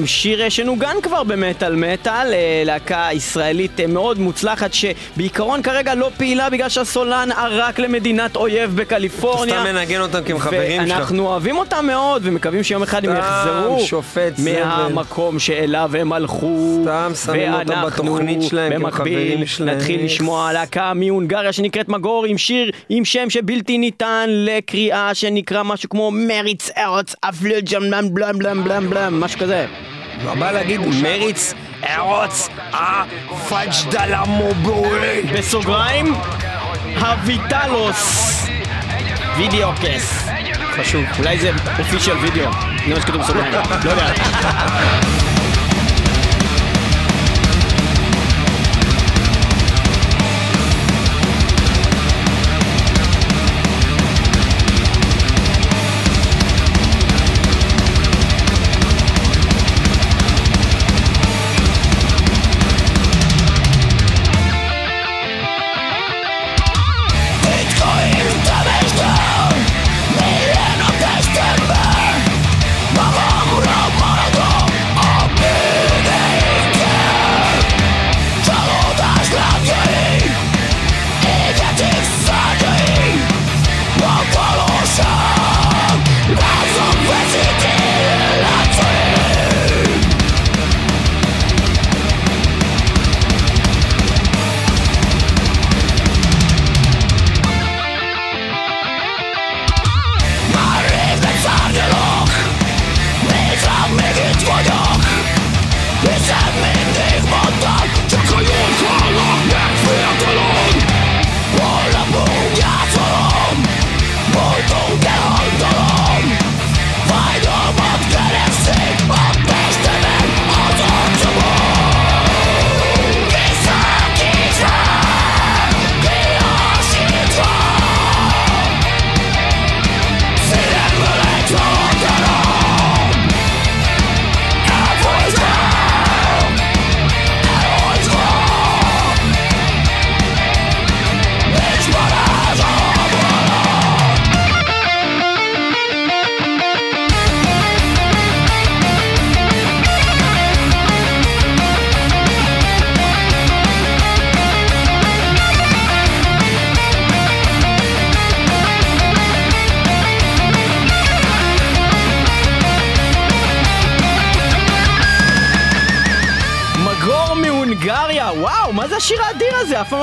שיר 0.05 0.41
אה, 0.41 0.49
שנוגן 0.49 0.95
כבר 1.03 1.23
במטאל 1.23 1.75
מטאל, 1.75 2.33
אה, 2.33 2.63
להקה 2.65 3.09
ישראלית 3.13 3.79
אה, 3.79 3.87
מאוד 3.87 4.19
מוצלחת 4.19 4.73
שבעיקרון 4.73 5.61
כרגע 5.61 5.95
לא 5.95 6.11
פעילה 6.17 6.49
בגלל 6.49 6.69
שהסולן 6.69 7.31
ערק 7.31 7.79
למדינת 7.79 8.35
אויב 8.35 8.75
בקליפורניה. 8.75 9.61
סתם 9.61 9.73
מנגן 9.75 10.01
אותם 10.01 10.23
כי 10.23 10.31
הם 10.31 10.39
חברים 10.39 10.87
שלך. 10.87 10.97
ואנחנו 10.97 11.27
אוהבים 11.27 11.57
אותם 11.57 11.85
מאוד 11.87 12.21
ומקווים 12.25 12.63
שיום 12.63 12.83
אחד 12.83 13.05
הם 13.05 13.15
יחזרו. 13.15 13.79
מהמקום 14.37 15.39
שאליו 15.39 15.91
הם 15.99 16.13
הלכו. 16.13 16.79
סתם 16.83 17.11
שמים 17.25 17.53
אותם 17.53 17.83
בתוכנית 17.85 18.41
שלהם, 18.41 18.73
במקביל. 18.73 19.43
נתחיל 19.65 20.05
לשמוע 20.05 20.53
להקה 20.53 20.93
מהונגריה 20.93 21.53
שנקראת 21.53 21.89
מגור 21.89 22.25
עם 22.25 22.37
שיר 22.37 22.71
עם 22.89 23.05
שם 23.05 23.29
שבלתי 23.29 23.77
ניתן 23.77 24.25
לקריאה 24.29 25.13
שנקרא 25.13 25.63
משהו 25.63 25.89
כמו 25.89 26.11
מריץ 26.49 26.69
ארץ 26.77 27.15
אפלג'ם 27.21 27.81
בלם 27.89 28.13
בלם 28.13 28.39
בלם 28.39 28.63
בלם 28.63 28.89
בלם 28.89 29.19
משהו 29.19 29.39
כזה. 29.39 29.65
מה 30.23 30.35
בא 30.35 30.51
להגיד? 30.51 30.81
מריץ 31.01 31.53
ארוץ 31.89 32.49
הפג'דלה 32.73 34.23
מובוי 34.25 35.21
בסוגריים 35.37 36.13
הויטלוס 36.99 38.43
וידאו 39.37 39.69
קס 39.81 40.27
חשוב. 40.75 41.03
אולי 41.19 41.39
זה 41.39 41.51
אופישל 41.79 42.17
וידאו. 42.17 42.51
זה 42.87 42.93
מה 42.93 43.01
שכתוב 43.01 43.21
בסוגריים. 43.21 43.53
לא 43.83 43.91
יודע 43.91 44.13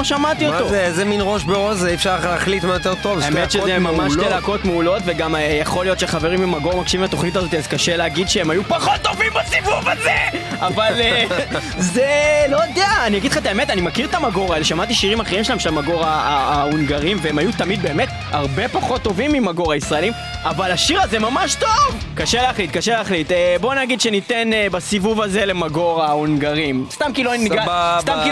שמעתי 0.07 0.47
אותו 0.47 0.65
מה 0.65 0.69
זה, 0.71 0.81
איזה 0.81 1.05
מין 1.05 1.21
ראש 1.23 1.45
בראש 1.45 1.77
זה, 1.77 1.89
אי 1.89 1.95
אפשר 1.95 2.17
להחליט 2.31 2.65
מה 2.65 2.73
יותר 2.73 2.95
טוב. 2.95 3.21
שתי 3.21 3.39
האמת 3.39 3.51
שזה 3.51 3.79
ממש 3.79 4.13
שתי 4.13 4.17
מעולות. 4.17 4.33
להקות 4.33 4.65
מעולות 4.65 5.03
וגם 5.07 5.35
אה, 5.35 5.41
יכול 5.41 5.85
להיות 5.85 5.99
שחברים 5.99 6.41
ממגור 6.41 6.81
מקשיבים 6.81 7.05
לתוכנית 7.05 7.37
הזאת 7.37 7.55
אז 7.55 7.67
קשה 7.67 7.97
להגיד 7.97 8.29
שהם 8.29 8.51
היו 8.51 8.65
פחות 8.65 9.01
טובים 9.03 9.33
בסיבוב 9.35 9.89
הזה 9.89 10.15
אבל 10.61 11.01
אה, 11.01 11.25
זה 11.95 12.11
לא 12.49 12.57
יודע 12.69 12.89
אני 13.07 13.19
אגיד 13.19 13.31
לך 13.31 13.39
את 13.39 13.47
האמת 13.47 13.71
אני 13.71 13.81
מכיר 13.81 14.09
את 14.09 14.15
המגור 14.15 14.55
האלה 14.55 14.65
שמעתי 14.65 14.95
שירים 14.95 15.21
אחרים 15.21 15.45
שלהם 15.45 15.59
של 15.59 15.69
המגור 15.69 16.05
ההונגרים 16.07 17.19
והם 17.23 17.39
היו 17.39 17.53
תמיד 17.53 17.83
באמת 17.83 18.09
הרבה 18.37 18.69
פחות 18.69 19.03
טובים 19.03 19.33
ממגור 19.33 19.73
הישראלים 19.73 20.13
אבל 20.45 20.71
השיר 20.71 21.03
הזה 21.03 21.19
ממש 21.19 21.55
טוב! 21.55 22.05
קשה 22.15 22.43
להחליט 22.43 22.77
קשה 22.77 22.97
להחליט. 22.97 23.33
אה, 23.33 23.57
בוא 23.61 23.75
נגיד 23.75 24.01
שניתן 24.01 24.53
אה, 24.53 24.67
בסיבוב 24.73 25.23
הזה 25.23 25.47
למגור 25.47 26.03
ההונגרים. 26.03 26.87
סתם 26.91 27.13
כי 27.15 27.25
לא 27.25 27.31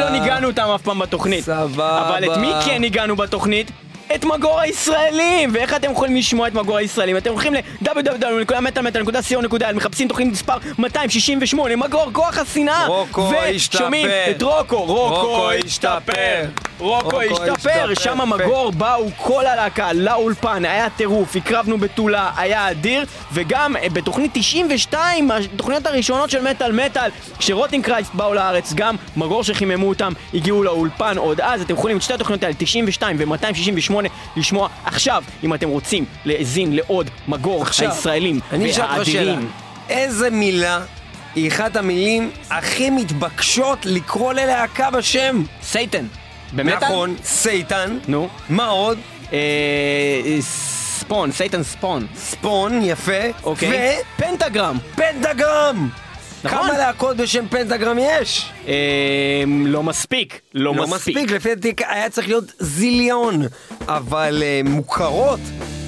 לא 0.00 0.10
ניגענו 0.10 0.46
אותם 0.46 0.62
אף 0.74 0.82
פעם 0.82 0.98
בתוכנית. 0.98 1.44
סבבה. 1.44 2.08
אבל 2.08 2.32
את 2.32 2.38
מי 2.38 2.52
כן 2.64 2.80
ניגענו 2.80 3.16
בתוכנית? 3.16 3.70
את 4.14 4.24
מגור 4.24 4.60
הישראלים! 4.60 5.50
ואיך 5.52 5.74
אתם 5.74 5.92
יכולים 5.92 6.16
לשמוע 6.16 6.48
את 6.48 6.54
מגור 6.54 6.76
הישראלים? 6.76 7.16
אתם 7.16 7.30
הולכים 7.30 7.54
ל-www.מטאלמטאל.co.il 7.54 9.72
מחפשים 9.74 10.08
תוכנית 10.08 10.32
מספר 10.32 10.56
268 10.78 11.76
מגור 11.76 12.10
כוח 12.12 12.38
השנאה! 12.38 12.86
רוקו 12.86 13.30
ושומעים 13.54 14.06
השתפר. 14.06 14.30
את 14.30 14.42
רוקו, 14.42 14.84
רוקו 14.84 15.50
השתפר! 15.50 16.44
רוקו 16.78 17.20
השתפר! 17.20 17.94
שם. 17.94 18.18
מגור 18.28 18.72
באו 18.72 19.08
כל 19.16 19.46
הלהקה 19.46 19.92
לאולפן, 19.92 20.64
היה 20.64 20.90
טירוף, 20.90 21.36
הקרבנו 21.36 21.78
בתולה, 21.78 22.30
היה 22.36 22.70
אדיר 22.70 23.04
וגם 23.32 23.76
אה, 23.76 23.86
בתוכנית 23.92 24.30
92, 24.34 25.30
התוכניות 25.30 25.86
הראשונות 25.86 26.30
של 26.30 26.50
מטאל 26.50 26.72
מטאל 26.72 27.10
כש 27.38 27.56
Rotting 27.56 27.88
Christ 27.88 28.14
באו 28.14 28.34
לארץ, 28.34 28.72
גם 28.74 28.96
מגור 29.16 29.44
שחיממו 29.44 29.88
אותם, 29.88 30.12
הגיעו 30.34 30.62
לאולפן 30.62 31.18
עוד 31.18 31.40
אז, 31.40 31.62
אתם 31.62 31.74
יכולים 31.74 31.96
את 31.96 32.02
שתי 32.02 32.14
התוכניות 32.14 32.42
האלה, 32.42 32.54
92 32.58 33.16
ו-268, 33.18 34.03
לשמוע 34.36 34.68
עכשיו, 34.84 35.24
אם 35.44 35.54
אתם 35.54 35.68
רוצים 35.68 36.04
להאזין 36.24 36.76
לעוד 36.76 37.10
מגור 37.28 37.62
עכשיו, 37.62 37.90
הישראלים 37.90 38.40
אני. 38.52 38.72
והאדירים. 38.78 39.48
איזה 39.88 40.30
מילה 40.30 40.80
היא 41.34 41.48
אחת 41.48 41.76
המילים 41.76 42.30
הכי 42.50 42.90
מתבקשות 42.90 43.78
לקרוא 43.86 44.32
ללהקה 44.32 44.90
בשם? 44.90 45.42
Satan. 45.62 46.06
במטאל? 46.52 46.76
נכון, 46.76 47.16
Satan. 47.24 47.98
נו. 48.08 48.28
מה 48.48 48.66
עוד? 48.66 48.98
אה, 49.32 49.38
Spawn, 50.40 51.32
Satan 51.32 51.62
Spawn. 51.62 52.06
Spawn, 52.16 52.80
יפה. 52.82 53.12
אוקיי. 53.44 53.96
פנטגרם. 54.96 55.88
נכון. 56.44 56.58
כמה 56.58 56.78
להקות 56.78 57.16
בשם 57.16 57.48
פנטגרם 57.48 57.96
יש? 58.00 58.50
אה, 58.68 58.74
לא 59.66 59.82
מספיק. 59.82 60.40
לא 60.54 60.76
לא 60.76 60.86
מספיק. 60.86 61.16
מספיק, 61.16 61.30
לפי 61.30 61.54
דעתי 61.54 61.84
היה 61.88 62.10
צריך 62.10 62.28
להיות 62.28 62.52
זיליון. 62.58 63.42
אבל 63.88 64.42
אה, 64.42 64.60
מוכרות, 64.64 65.40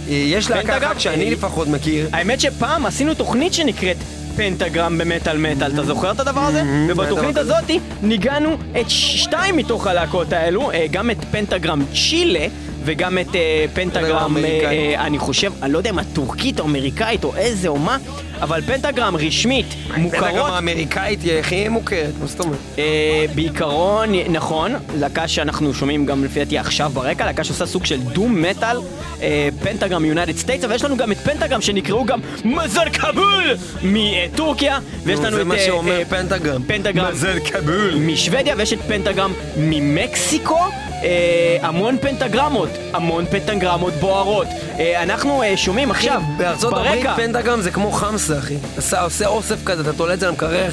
אה, 0.09 0.15
יש 0.15 0.51
להקה? 0.51 0.77
אחת 0.77 1.01
שאני 1.01 1.25
אה, 1.25 1.31
לפחות 1.31 1.69
מכיר. 1.69 2.09
האמת 2.13 2.41
שפעם 2.41 2.87
עשינו 2.87 3.15
תוכנית 3.15 3.55
שנקראת 3.55 3.97
פנטגרם 4.37 4.99
במטאל 4.99 5.39
מטאל, 5.39 5.73
אתה 5.73 5.83
זוכר 5.83 6.11
את 6.11 6.21
הדבר 6.21 6.41
הזה? 6.41 6.63
ובתוכנית 6.89 7.37
הזאת 7.37 7.65
ניגענו 8.03 8.57
את 8.81 8.91
שתיים 8.91 9.57
מתוך 9.57 9.87
הלהקות 9.87 10.33
האלו, 10.33 10.71
אה, 10.71 10.87
גם 10.91 11.11
את 11.11 11.17
פנטגרם 11.31 11.83
צ'ילה 11.95 12.47
וגם 12.85 13.19
את 13.19 13.35
אה, 13.35 13.65
פנטגרם, 13.75 14.37
אה, 14.37 15.07
אני 15.07 15.19
חושב, 15.19 15.53
אני 15.63 15.73
לא 15.73 15.79
יודע 15.79 15.91
אם 15.91 15.99
הטורקית 15.99 16.61
או 16.61 16.65
אמריקאית 16.65 17.25
או 17.25 17.37
איזה 17.37 17.69
או 17.69 17.79
מה, 17.79 17.99
אבל 18.41 18.61
פנטגרם 18.63 19.17
רשמית, 19.17 19.67
מוכרות 19.97 20.51
האמריקאית 20.53 21.23
היא 21.23 21.39
הכי 21.39 21.69
מוכרת, 21.69 22.15
מה 22.21 22.27
זאת 22.27 22.41
אומרת? 22.41 22.59
אה, 22.79 23.25
בעיקרון, 23.35 24.09
נכון, 24.31 24.75
להקה 24.99 25.29
שאנחנו 25.29 25.75
שומעים 25.75 26.07
גם 26.07 26.25
לפי 26.25 26.39
דעתי 26.39 26.59
עכשיו 26.59 26.91
ברקע, 26.95 27.25
להקה 27.27 27.45
שעושה 27.45 27.67
סוג 27.67 27.85
של 27.85 28.01
doom 28.01 28.43
metal, 28.43 28.77
אה, 29.23 29.49
פנטגרם 29.63 30.05
United 30.05 30.37
States, 30.37 30.65
אבל 30.65 30.75
יש 30.75 30.85
לנו 30.85 30.97
גם 30.97 31.13
את 31.13 31.17
פנטגרם 31.17 31.61
שנקראו 31.61 32.05
גם 32.05 32.21
מזרקבול 32.45 33.57
מטורקיה, 33.83 34.79
ויש 35.05 35.19
נו, 35.19 35.27
לנו 35.27 35.37
זה 35.37 35.43
את 35.43 35.47
מה 35.47 35.55
אה, 35.55 35.67
שאומר 35.67 36.03
פנטגרם. 36.09 36.63
פנטגרם 36.63 37.13
מזרקבול. 37.13 37.95
משוודיה, 37.95 38.55
ויש 38.59 38.73
את 38.73 38.81
פנטגרם 38.89 39.33
ממקסיקו. 39.57 40.61
אה, 41.07 41.57
המון 41.63 41.99
פנטגרמות, 41.99 42.69
המון 42.93 43.25
פנטגרמות 43.27 43.95
בוערות. 43.95 44.47
אה, 44.79 45.03
אנחנו 45.03 45.43
אה, 45.43 45.57
שומעים 45.57 45.91
עכשיו, 45.91 46.23
בארצות 46.37 46.73
הברית 46.73 47.05
ברקע, 47.05 47.17
פנטגרם 47.17 47.61
זה 47.61 47.71
כמו 47.71 47.93
חמסה, 47.93 48.39
אחי. 48.39 48.57
עושה 49.01 49.27
אוסף 49.27 49.65
כזה, 49.65 49.83
אתה 49.83 49.93
תולה 49.93 50.15
את 50.15 50.21
זה 50.21 50.27
למקרר. 50.27 50.71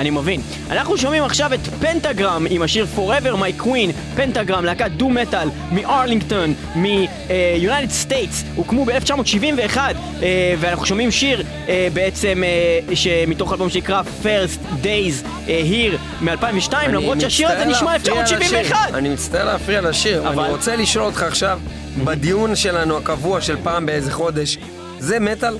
אני 0.00 0.10
מבין. 0.10 0.40
אנחנו 0.70 0.98
שומעים 0.98 1.22
עכשיו 1.24 1.54
את 1.54 1.60
פנטגרם 1.80 2.46
עם 2.50 2.62
השיר 2.62 2.86
Forever 2.96 3.34
My 3.34 3.62
Queen, 3.62 4.16
פנטגרם, 4.16 4.64
להקת 4.64 4.90
doom 4.90 5.08
metal 5.08 5.48
מארלינגטון, 5.72 6.54
מ 6.74 6.91
United 6.91 7.90
States, 7.90 8.44
הוקמו 8.54 8.84
ב-1971, 8.84 9.76
אה, 9.76 10.54
ואנחנו 10.60 10.86
שומעים 10.86 11.10
שיר 11.10 11.42
אה, 11.68 11.88
בעצם 11.92 12.42
אה, 12.44 12.96
שמתוך 12.96 13.52
אלבום 13.52 13.70
שנקרא 13.70 14.02
First 14.22 14.84
Daze 14.84 15.26
Here 15.46 16.24
מ-2002, 16.24 16.74
אני 16.76 16.92
למרות 16.92 17.20
שהשיר 17.20 17.48
הזה 17.48 17.64
נשמע 17.64 17.92
להפריע 17.92 18.22
לשיר. 18.22 18.36
1971. 18.36 18.94
אני 18.94 19.08
מצטער 19.08 19.44
להפריע 19.44 19.80
לשיר, 19.80 20.28
אבל- 20.28 20.44
אני 20.44 20.52
רוצה 20.52 20.76
לשאול 20.76 21.04
אותך 21.04 21.22
עכשיו, 21.22 21.60
בדיון 22.04 22.56
שלנו 22.56 22.96
הקבוע 22.96 23.40
של 23.40 23.56
פעם 23.62 23.86
באיזה 23.86 24.12
חודש, 24.12 24.58
זה 24.98 25.20
מטאל? 25.20 25.56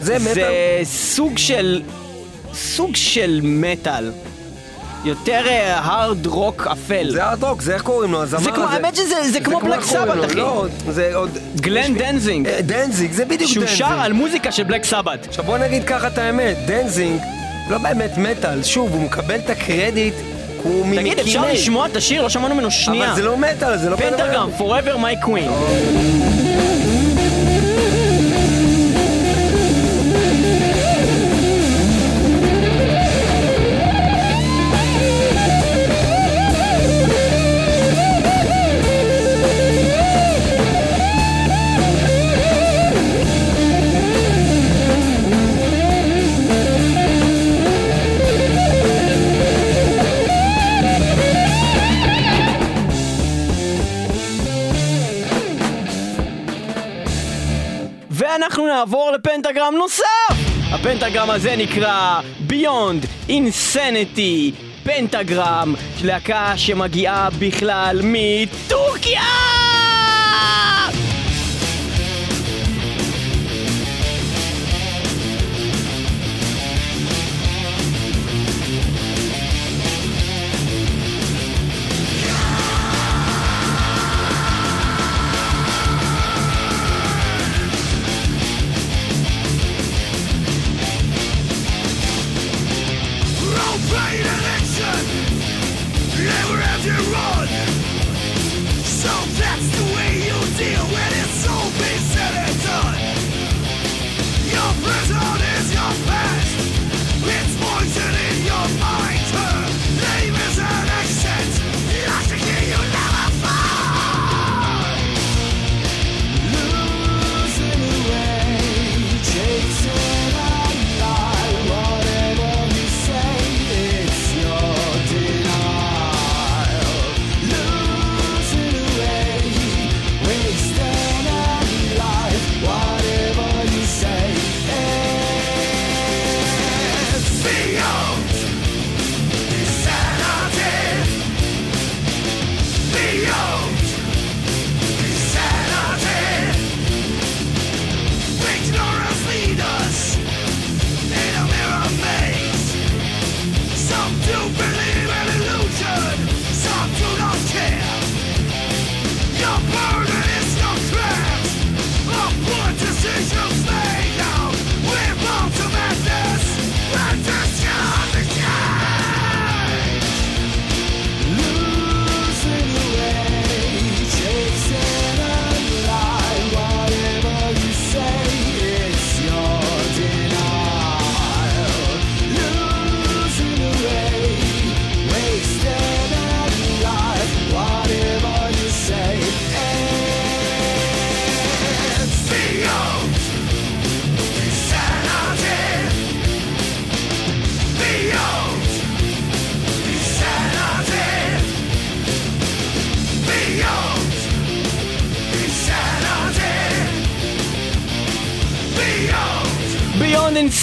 זה 0.00 0.18
מטאל? 0.18 0.34
זה 0.34 0.80
סוג 0.84 1.38
של... 1.38 1.82
סוג 2.54 2.96
של 2.96 3.40
מטאל. 3.42 4.10
יותר 5.04 5.42
הארד 5.50 6.26
רוק 6.26 6.66
אפל. 6.72 7.10
זה 7.12 7.24
הארד-רוק, 7.24 7.62
זה 7.62 7.74
איך 7.74 7.82
קוראים 7.82 8.12
לו? 8.12 8.22
הזמר 8.22 8.40
הזה. 8.54 8.64
האמת 8.64 8.96
שזה- 8.96 9.30
זה 9.32 9.40
כמו 9.40 9.60
בלק 9.60 9.82
סבת, 9.82 10.16
לא? 10.16 10.24
אחי. 10.24 10.34
לא, 10.34 10.66
זה 10.90 11.10
עוד... 11.14 11.30
גלן 11.60 11.94
דנזיג. 11.94 12.46
אה, 12.48 12.62
דנזיג, 12.62 13.12
זה 13.12 13.24
בדיוק 13.24 13.50
שהוא 13.50 13.60
דנזיג. 13.64 13.78
שר 13.78 14.00
על 14.00 14.12
מוזיקה 14.12 14.52
של 14.52 14.62
בלק 14.62 14.84
סבת. 14.84 15.26
עכשיו 15.28 15.44
בוא 15.44 15.58
נגיד 15.58 15.84
ככה 15.84 16.06
את 16.06 16.18
האמת, 16.18 16.56
דנזיג 16.66 17.20
לא 17.70 17.78
באמת 17.78 18.10
מטאל, 18.18 18.62
שוב, 18.62 18.90
הוא 18.92 19.02
מקבל 19.02 19.36
את 19.36 19.50
הקרדיט, 19.50 20.14
הוא 20.62 20.86
ממקימי. 20.86 20.96
תגיד, 21.10 21.18
אפשר 21.18 21.42
לשמוע 21.52 21.86
את 21.86 21.96
השיר? 21.96 22.22
לא 22.22 22.28
שמענו 22.28 22.54
ממנו 22.54 22.70
שנייה. 22.70 23.06
אבל 23.06 23.14
זה 23.16 23.22
לא 23.22 23.36
מטאל, 23.36 23.76
זה 23.78 23.90
לא... 23.90 23.96
פנטגרם, 23.96 24.50
Forever 24.58 24.96
My 24.96 25.24
Queen. 25.26 25.50
ואנחנו 58.40 58.66
נעבור 58.66 59.10
לפנטגרם 59.10 59.74
נוסף! 59.74 60.04
הפנטגרם 60.72 61.30
הזה 61.30 61.56
נקרא 61.56 62.20
Beyond 62.48 63.28
Insanity 63.28 64.52
פנטגרם, 64.84 65.74
להקה 66.04 66.52
שמגיעה 66.56 67.28
בכלל 67.38 68.00
מטורקיה! 68.04 69.67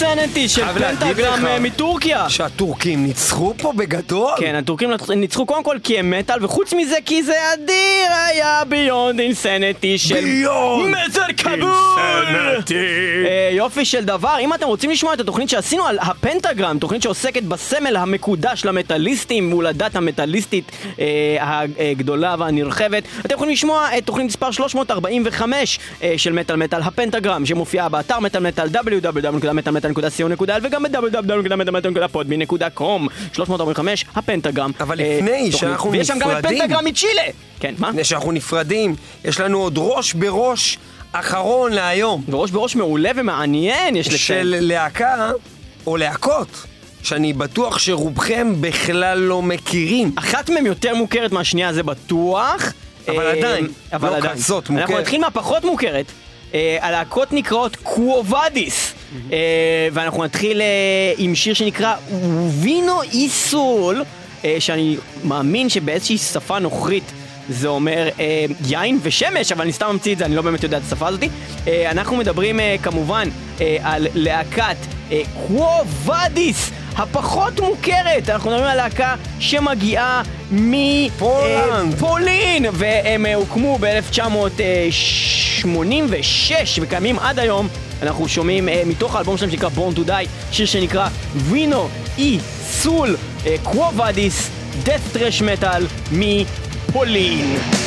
אינסניטי 0.02 0.48
של 0.48 0.62
פנטגרם 0.74 1.46
אה, 1.46 1.58
מטורקיה. 1.60 2.30
שהטורקים 2.30 3.04
ניצחו 3.04 3.54
פה 3.58 3.72
בגדול. 3.76 4.32
כן, 4.36 4.54
הטורקים 4.54 4.90
ניצחו 5.16 5.46
קודם 5.46 5.64
כל 5.64 5.76
כי 5.84 5.98
הם 5.98 6.10
מטאל, 6.10 6.44
וחוץ 6.44 6.72
מזה 6.72 6.96
כי 7.06 7.22
זה 7.22 7.34
אדיר 7.54 8.12
היה 8.28 8.62
ביונד 8.68 9.20
אינסניטי 9.20 9.98
של 9.98 10.14
ביונד 10.14 10.94
מטאל 11.08 11.32
כבול! 11.48 12.36
אה, 13.26 13.48
יופי 13.52 13.84
של 13.84 14.04
דבר, 14.04 14.36
אם 14.40 14.54
אתם 14.54 14.66
רוצים 14.66 14.90
לשמוע 14.90 15.14
את 15.14 15.20
התוכנית 15.20 15.48
שעשינו 15.48 15.86
על 15.86 15.98
הפנטגרם, 16.00 16.78
תוכנית 16.78 17.02
שעוסקת 17.02 17.42
בסמל 17.42 17.96
המקודש 17.96 18.64
למטאליסטים, 18.64 19.50
מולדת 19.50 19.96
המטאליסטית 19.96 20.64
אה, 20.98 21.60
הגדולה 21.90 22.34
והנרחבת, 22.38 23.02
אתם 23.20 23.34
יכולים 23.34 23.52
לשמוע 23.52 23.88
את 23.98 24.06
תוכנית 24.06 24.26
מספר 24.26 24.50
345 24.50 25.78
אה, 26.02 26.14
של 26.16 26.32
מטאל 26.32 26.56
מטאל 26.56 26.82
הפנטגרם, 26.82 27.46
שמופיעה 27.46 27.88
באתר 27.88 28.20
מטאל 28.20 28.42
מטאל 28.42 28.68
www.מטאלמטאל.co.il 28.68 30.52
וגם 30.62 30.82
ב-www.מטאלמטאל.podbean.com 30.82 33.00
345 33.32 34.04
הפנטגרם. 34.14 34.70
אבל 34.80 34.98
לפני. 34.98 35.52
שאנחנו 35.52 35.92
ויש 35.92 36.06
שם 36.08 36.18
גם 36.18 36.30
את 36.30 36.36
נפרדים- 36.36 36.58
פנטגרם 36.58 36.84
מצ'ילה! 36.84 37.22
כן, 37.60 37.74
מה? 37.78 37.88
לפני 37.88 38.04
שאנחנו 38.04 38.32
נפרדים, 38.32 38.94
יש 39.24 39.40
לנו 39.40 39.58
עוד 39.58 39.74
ראש 39.78 40.12
בראש 40.14 40.78
אחרון 41.20 41.72
להיום. 41.72 42.24
וראש 42.28 42.50
בראש 42.50 42.76
מעולה 42.76 43.10
ומעניין, 43.16 43.96
יש 43.96 44.06
לציין. 44.06 44.18
של 44.18 44.56
להקה, 44.60 45.30
או 45.86 45.96
להקות, 45.96 46.66
שאני 47.02 47.32
בטוח 47.32 47.78
שרובכם 47.78 48.52
בכלל 48.60 49.18
לא 49.18 49.42
מכירים. 49.42 50.12
אחת 50.16 50.50
מהן 50.50 50.66
יותר 50.66 50.94
מוכרת 50.94 51.32
מהשנייה, 51.32 51.72
זה 51.72 51.82
בטוח. 51.82 52.72
אבל 53.08 53.26
אה, 53.26 53.32
עדיין, 53.32 53.66
אבל 53.92 54.10
לא 54.10 54.16
עדיין. 54.16 54.34
כזאת 54.34 54.70
אנחנו 54.70 54.74
מוכרת. 54.74 55.00
נתחיל 55.00 55.20
מהפחות 55.20 55.64
מוכרת. 55.64 56.06
אה, 56.54 56.78
הלהקות 56.80 57.32
נקראות 57.32 57.76
קוואדיס. 57.76 58.94
אה, 59.32 59.38
ואנחנו 59.92 60.24
נתחיל 60.24 60.62
עם 61.18 61.34
שיר 61.34 61.54
שנקרא 61.54 61.94
וינו 62.60 63.02
איסול, 63.02 64.04
שאני 64.58 64.96
מאמין 65.24 65.68
שבאיזושהי 65.68 66.18
שפה 66.18 66.58
נוכרית 66.58 67.12
זה 67.48 67.68
אומר 67.68 68.08
אה, 68.20 68.44
יין 68.66 68.98
ושמש, 69.02 69.52
אבל 69.52 69.62
אני 69.62 69.72
סתם 69.72 69.86
ממציא 69.92 70.12
את 70.12 70.18
זה, 70.18 70.24
אני 70.24 70.36
לא 70.36 70.42
באמת 70.42 70.62
יודע 70.62 70.76
את 70.76 70.82
השפה 70.86 71.08
הזאת. 71.08 71.22
אה, 71.66 71.90
אנחנו 71.90 72.16
מדברים 72.16 72.60
אה, 72.60 72.76
כמובן 72.82 73.28
אה, 73.60 73.76
על 73.82 74.06
להקת 74.14 74.76
אה, 75.12 75.22
קוואדיס. 75.46 76.70
הפחות 76.96 77.60
מוכרת, 77.60 78.30
אנחנו 78.30 78.50
מדברים 78.50 78.68
על 78.70 78.76
להקה 78.76 79.14
שמגיעה 79.38 80.22
מפולין. 80.50 81.96
פולין, 81.98 82.66
והם 82.72 83.26
אה, 83.26 83.34
הוקמו 83.34 83.78
ב-1986 83.80 86.54
וקיימים 86.80 87.18
עד 87.18 87.38
היום. 87.38 87.68
אנחנו 88.02 88.28
שומעים 88.28 88.68
אה, 88.68 88.82
מתוך 88.86 89.16
האלבום 89.16 89.36
שלהם 89.36 89.50
שנקרא 89.50 89.68
Born 89.76 89.98
to 89.98 90.08
Die, 90.08 90.12
שיר 90.52 90.66
שנקרא 90.66 91.08
וינו 91.34 91.88
אי 92.18 92.38
סול 92.70 93.16
קוואדיס, 93.62 94.50
death 94.84 95.16
trash 95.16 95.42
metal 95.42 95.82
מפולין. 96.12 96.65
וינו 97.04 97.85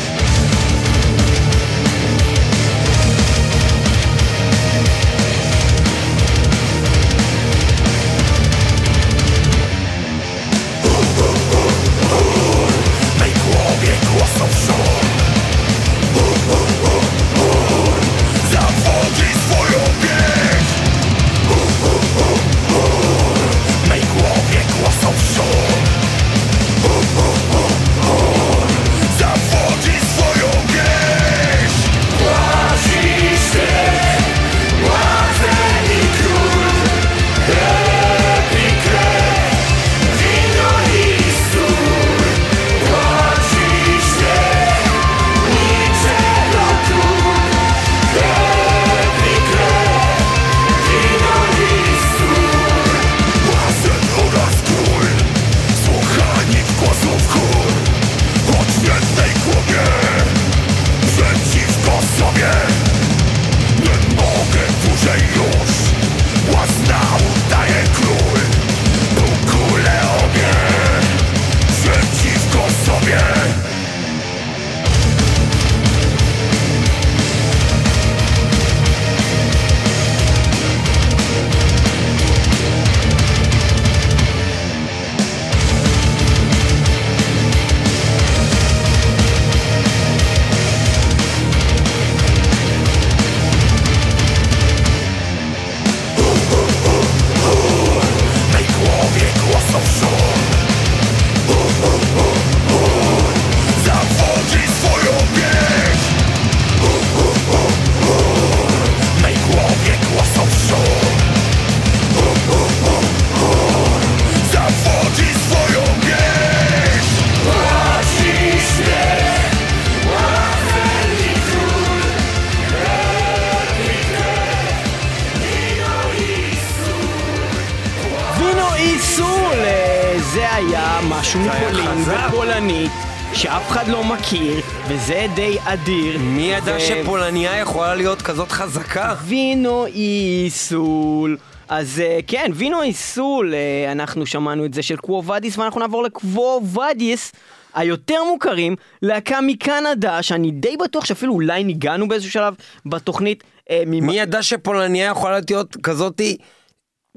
אדיר. 135.74 136.18
מי 136.20 136.42
ידע 136.42 136.76
ו- 136.76 136.80
שפולניה 136.80 137.58
יכולה 137.60 137.96
להיות 137.96 138.22
כזאת 138.22 138.52
חזקה? 138.52 139.16
וינו 139.26 139.86
איסול. 139.86 141.38
אז 141.70 142.00
אה, 142.00 142.20
כן, 142.28 142.52
וינו 142.56 142.82
איסול, 142.84 143.54
אה, 143.54 143.92
אנחנו 143.92 144.26
שמענו 144.26 144.66
את 144.66 144.74
זה 144.74 144.84
של 144.84 144.98
קוואדיס, 144.98 145.58
ואנחנו 145.58 145.80
נעבור 145.80 146.04
לקוואדיס. 146.04 147.32
היותר 147.74 148.24
מוכרים, 148.24 148.76
להקה 149.02 149.42
מקנדה, 149.42 150.22
שאני 150.24 150.52
די 150.52 150.78
בטוח 150.78 151.06
שאפילו 151.06 151.34
אולי 151.34 151.64
ניגענו 151.64 152.08
באיזשהו 152.08 152.32
שלב 152.32 152.54
בתוכנית. 152.86 153.44
אה, 153.70 153.84
ממ- 153.88 154.06
מי 154.08 154.20
ידע 154.20 154.44
שפולניה 154.44 155.06
יכולה 155.12 155.40
להיות 155.50 155.78
כזאתי 155.84 156.38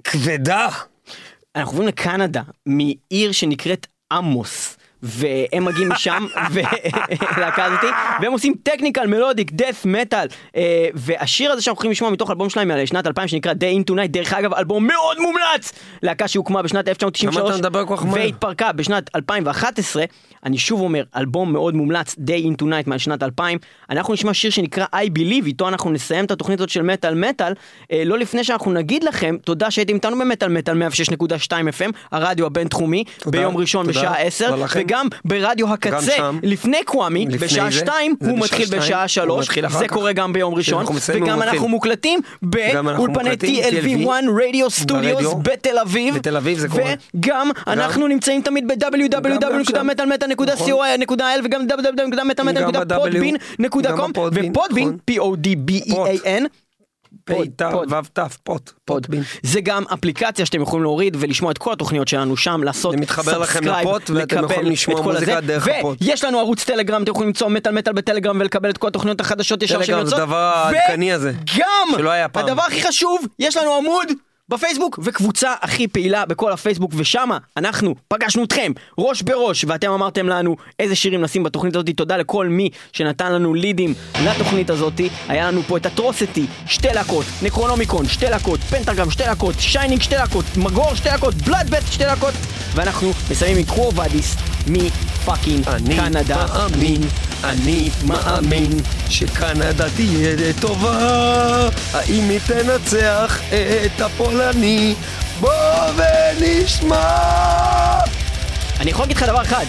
כבדה? 0.04 0.68
אנחנו 1.56 1.70
עוברים 1.72 1.88
לקנדה, 1.88 2.42
מעיר 2.66 3.32
שנקראת 3.32 3.86
עמוס. 4.12 4.76
והם 5.02 5.64
מגיעים 5.64 5.88
משם, 5.88 6.26
ולהקה 6.50 7.64
הזאתי, 7.66 7.86
והם 8.20 8.32
עושים 8.32 8.54
טכניקל, 8.62 9.06
מלודיק, 9.06 9.52
דף, 9.52 9.82
מטאל, 9.84 10.26
והשיר 10.94 11.52
הזה 11.52 11.62
שאנחנו 11.62 11.78
הולכים 11.78 11.90
לשמוע 11.90 12.10
מתוך 12.10 12.30
אלבום 12.30 12.50
שלהם 12.50 12.82
משנת 12.82 13.06
2000 13.06 13.28
שנקרא 13.28 13.52
Day 13.52 13.80
into 13.86 13.92
Night, 13.92 14.08
דרך 14.08 14.32
אגב, 14.32 14.54
אלבום 14.54 14.86
מאוד 14.86 15.16
מומלץ! 15.20 15.72
להקה 16.02 16.28
שהוקמה 16.28 16.62
בשנת 16.62 16.88
1993, 16.88 17.36
למה 17.36 17.50
אתה 17.50 17.58
מדבר 17.58 17.86
כל 17.86 17.96
כך 17.96 18.04
מהר? 18.04 18.14
והתפרקה 18.14 18.72
בשנת 18.72 19.16
2011, 19.16 20.04
אני 20.46 20.58
שוב 20.58 20.80
אומר, 20.80 21.02
אלבום 21.16 21.52
מאוד 21.52 21.74
מומלץ, 21.74 22.14
Day 22.14 22.44
into 22.46 22.62
Night 22.62 22.90
משנת 22.90 23.22
2000, 23.22 23.58
אנחנו 23.90 24.14
נשמע 24.14 24.34
שיר 24.34 24.50
שנקרא 24.50 24.84
I 24.94 25.18
Believe, 25.18 25.46
איתו 25.46 25.68
אנחנו 25.68 25.90
נסיים 25.90 26.24
את 26.24 26.30
התוכנית 26.30 26.60
הזאת 26.60 26.70
של 26.70 26.82
מטאל 26.82 27.14
מטאל, 27.14 27.52
אה, 27.92 28.02
לא 28.04 28.18
לפני 28.18 28.44
שאנחנו 28.44 28.72
נגיד 28.72 29.04
לכם, 29.04 29.36
תודה 29.44 29.70
שהייתם 29.70 29.94
איתנו 29.94 30.18
במטאל 30.18 30.48
מטאל 30.48 30.82
106.2 30.82 31.50
FM, 31.50 31.92
הרדיו 32.12 32.46
הבינתחומי, 32.46 33.04
ביום 33.26 33.56
ראשון 33.56 33.86
בשעה 33.86 34.20
10, 34.22 34.56
וגם 34.92 35.08
ברדיו 35.24 35.72
הקצה, 35.72 36.12
שם. 36.16 36.38
לפני 36.42 36.84
קוואמי, 36.84 37.26
לפני 37.26 37.38
בשעה 37.38 37.70
זה. 37.70 37.78
שתיים, 37.78 38.14
זה 38.20 38.30
הוא 38.30 38.38
בשעה 38.38 38.44
מתחיל 38.44 38.66
שתיים. 38.66 38.82
בשעה 38.82 39.00
הוא 39.00 39.06
שלוש, 39.08 39.46
מתחיל 39.46 39.66
אחר 39.66 39.78
זה 39.78 39.88
כך. 39.88 39.94
קורה 39.94 40.12
גם 40.12 40.32
ביום 40.32 40.54
ראשון, 40.54 40.84
וגם 41.14 41.42
אנחנו. 41.42 41.68
מוקלטים 41.68 42.20
גם 42.74 42.86
באולפני 42.86 43.30
מוקלטים, 43.30 43.64
TLV1 43.64 44.08
רדיו 44.48 44.70
סטודיוס. 44.70 45.34
בתל 45.42 45.78
אביב, 45.78 46.14
בתל 46.14 46.36
אביב 46.36 46.58
זה 46.58 46.68
קורה. 46.68 46.94
וגם 47.14 47.50
אנחנו 47.66 48.06
נמצאים 48.06 48.42
תמיד 48.42 48.68
ב-www.מטאלמטאל.co.il 48.68 51.22
וגם 51.44 51.66
גם 51.66 51.78
www.מטאלמטאל.podbean.com 51.78 54.10
בפודבין, 54.12 54.50
ופודבין, 54.50 54.88
נכון. 54.88 54.98
P-O-D-B-E-A-N, 55.10 56.42
פוד, 57.24 57.48
פוד. 57.72 57.88
ת' 58.12 58.20
פוט. 58.42 58.72
פודבין. 58.84 59.22
זה 59.42 59.60
גם 59.60 59.82
אפליקציה 59.94 60.46
שאתם 60.46 60.62
יכולים 60.62 60.82
להוריד 60.82 61.16
ולשמוע 61.20 61.50
את 61.50 61.58
כל 61.58 61.72
התוכניות 61.72 62.08
שלנו 62.08 62.36
שם, 62.36 62.62
לעשות 62.62 62.94
subscribe, 63.22 63.88
לקבל 64.14 64.44
את 64.44 65.02
כל 65.02 65.16
הזה. 65.16 65.34
ויש 66.00 66.24
לנו 66.24 66.38
ערוץ 66.38 66.64
טלגרם, 66.64 67.02
אתם 67.02 67.10
יכולים 67.10 67.28
למצוא 67.28 67.48
מטאל 67.48 67.72
מטאל 67.72 67.92
בטלגרם 67.92 68.40
ולקבל 68.40 68.70
את 68.70 68.78
כל 68.78 68.88
התוכניות 68.88 69.20
החדשות 69.20 69.62
ישר 69.62 69.78
טלגרם 69.78 70.04
זה 70.04 70.10
שיוצאות. 70.10 70.20
הדבר 70.22 70.36
העדכני 70.36 71.12
הזה, 71.12 71.32
וגם. 71.54 72.00
הדבר 72.34 72.62
הכי 72.62 72.82
חשוב, 72.82 73.26
יש 73.38 73.56
לנו 73.56 73.76
עמוד. 73.76 74.08
בפייסבוק 74.48 74.98
וקבוצה 75.02 75.54
הכי 75.60 75.88
פעילה 75.88 76.26
בכל 76.26 76.52
הפייסבוק 76.52 76.92
ושמה 76.96 77.38
אנחנו 77.56 77.94
פגשנו 78.08 78.44
אתכם 78.44 78.72
ראש 78.98 79.22
בראש 79.22 79.64
ואתם 79.68 79.90
אמרתם 79.90 80.28
לנו 80.28 80.56
איזה 80.78 80.94
שירים 80.94 81.22
נשים 81.22 81.42
בתוכנית 81.42 81.76
הזאת. 81.76 81.90
תודה 81.96 82.16
לכל 82.16 82.48
מי 82.48 82.70
שנתן 82.92 83.32
לנו 83.32 83.54
לידים 83.54 83.94
לתוכנית 84.24 84.70
הזאת. 84.70 85.00
היה 85.28 85.48
לנו 85.48 85.62
פה 85.62 85.76
את 85.76 85.86
אטרוסיטי 85.86 86.46
שתי 86.66 86.88
להקות 86.94 87.26
נקרונומיקון 87.42 88.08
שתי 88.08 88.26
להקות 88.30 88.60
פנטגרם 88.60 89.10
שתי 89.10 89.22
להקות 89.22 89.54
שיינינג 89.58 90.02
שתי 90.02 90.14
להקות 90.14 90.44
מגור 90.56 90.94
שתי 90.94 91.08
להקות 91.08 91.34
בלאדבסט 91.34 91.92
שתי 91.92 92.04
להקות. 92.04 92.34
ואנחנו 92.74 93.12
מסיימים 93.30 93.58
עם 93.58 93.64
קרו 93.64 93.94
ואדיס 93.94 94.36
מפאקינג 94.66 95.68
אני 95.68 95.96
קנדה. 95.96 96.46
מאמין, 96.46 97.02
אני 97.44 97.90
מאמין 98.06 98.70
שקנדה 99.08 99.90
תהיה 99.90 100.52
טובה. 100.60 101.68
האם 101.92 102.30
היא 102.30 102.40
תנצח 102.46 103.40
את 103.86 104.00
הפולני? 104.32 104.94
בוא 105.40 105.50
ונשמע 105.96 107.18
אני 108.80 108.90
יכול 108.90 109.02
להגיד 109.02 109.16
לך 109.16 109.22
דבר 109.22 109.42
אחד 109.42 109.64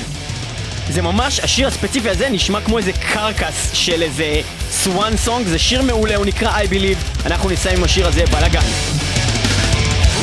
זה 0.89 1.01
ממש, 1.01 1.39
השיר 1.39 1.68
הספציפי 1.68 2.09
הזה 2.09 2.30
נשמע 2.30 2.61
כמו 2.61 2.78
איזה 2.78 2.91
קרקס 2.93 3.70
של 3.74 4.01
איזה 4.01 4.41
swan 4.71 5.17
song, 5.17 5.47
זה 5.47 5.59
שיר 5.59 5.82
מעולה, 5.82 6.16
הוא 6.16 6.26
נקרא 6.26 6.57
I 6.57 6.66
Believe, 6.68 7.26
אנחנו 7.26 7.49
נסיים 7.49 7.78
עם 7.78 7.84
השיר 7.84 8.07
הזה, 8.07 8.26
בלאגן. 8.32 8.59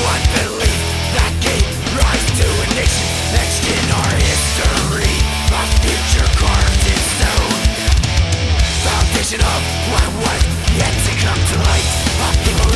One 0.07 0.25
belief 0.37 0.81
that 1.17 1.33
gave 1.47 1.67
rise 2.01 2.27
to 2.41 2.47
a 2.65 2.67
nation 2.79 3.07
etched 3.41 3.67
in 3.77 3.87
our 3.99 4.15
history. 4.29 5.17
A 5.61 5.63
future 5.83 6.31
carved 6.43 6.85
in 6.93 7.01
stone. 7.15 7.63
Foundation 8.87 9.41
of 9.55 9.61
what 9.93 10.09
was 10.25 10.43
yet 10.81 10.95
to 11.07 11.13
come 11.25 11.41
to 11.51 11.57
light. 11.69 11.89
A 12.27 12.29
people 12.45 12.71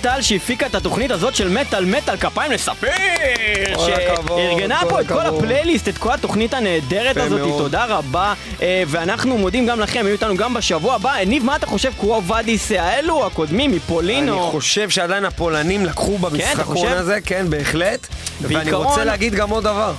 טל 0.00 0.22
שהפיקה 0.22 0.66
את 0.66 0.74
התוכנית 0.74 1.10
הזאת 1.10 1.34
של 1.34 1.48
מטאל 1.48 1.84
מטאל 1.84 2.16
כפיים 2.16 2.52
לספיר! 2.52 2.90
שארגנה 3.78 4.80
פה 4.88 5.00
את 5.00 5.06
כל. 5.08 5.20
הפלייליסט, 5.20 5.88
את 5.88 5.98
כל 5.98 6.12
התוכנית 6.12 6.54
הנהדרת 6.54 7.16
הזאת. 7.16 7.40
תודה 7.40 7.84
רבה. 7.84 8.34
אה, 8.62 8.82
ואנחנו 8.86 9.38
מודים 9.38 9.66
גם 9.66 9.80
לכם, 9.80 10.00
היו 10.04 10.12
איתנו 10.12 10.36
גם 10.36 10.54
בשבוע 10.54 10.94
הבא. 10.94 11.14
ניב, 11.26 11.44
מה 11.44 11.56
אתה 11.56 11.66
חושב? 11.66 11.92
קרו 11.98 12.24
ואדיס 12.26 12.72
האלו, 12.72 13.26
הקודמים, 13.26 13.72
מפולין 13.72 14.28
אני. 14.28 14.50
חושב 14.50 14.90
שעדיין 14.90 15.24
הפולנים 15.24 15.86
לקחו 15.86 16.16
אתה 16.16 16.28
במשחקון? 16.30 16.88
הזה, 16.88 17.18
כן, 17.24 17.50
בהחלט. 17.50 18.06
ואני 18.40 18.72
רוצה 18.72 19.04
להגיד 19.04 19.34
גם 19.34 19.50
עוד 19.50 19.64
דבר. 19.64 19.92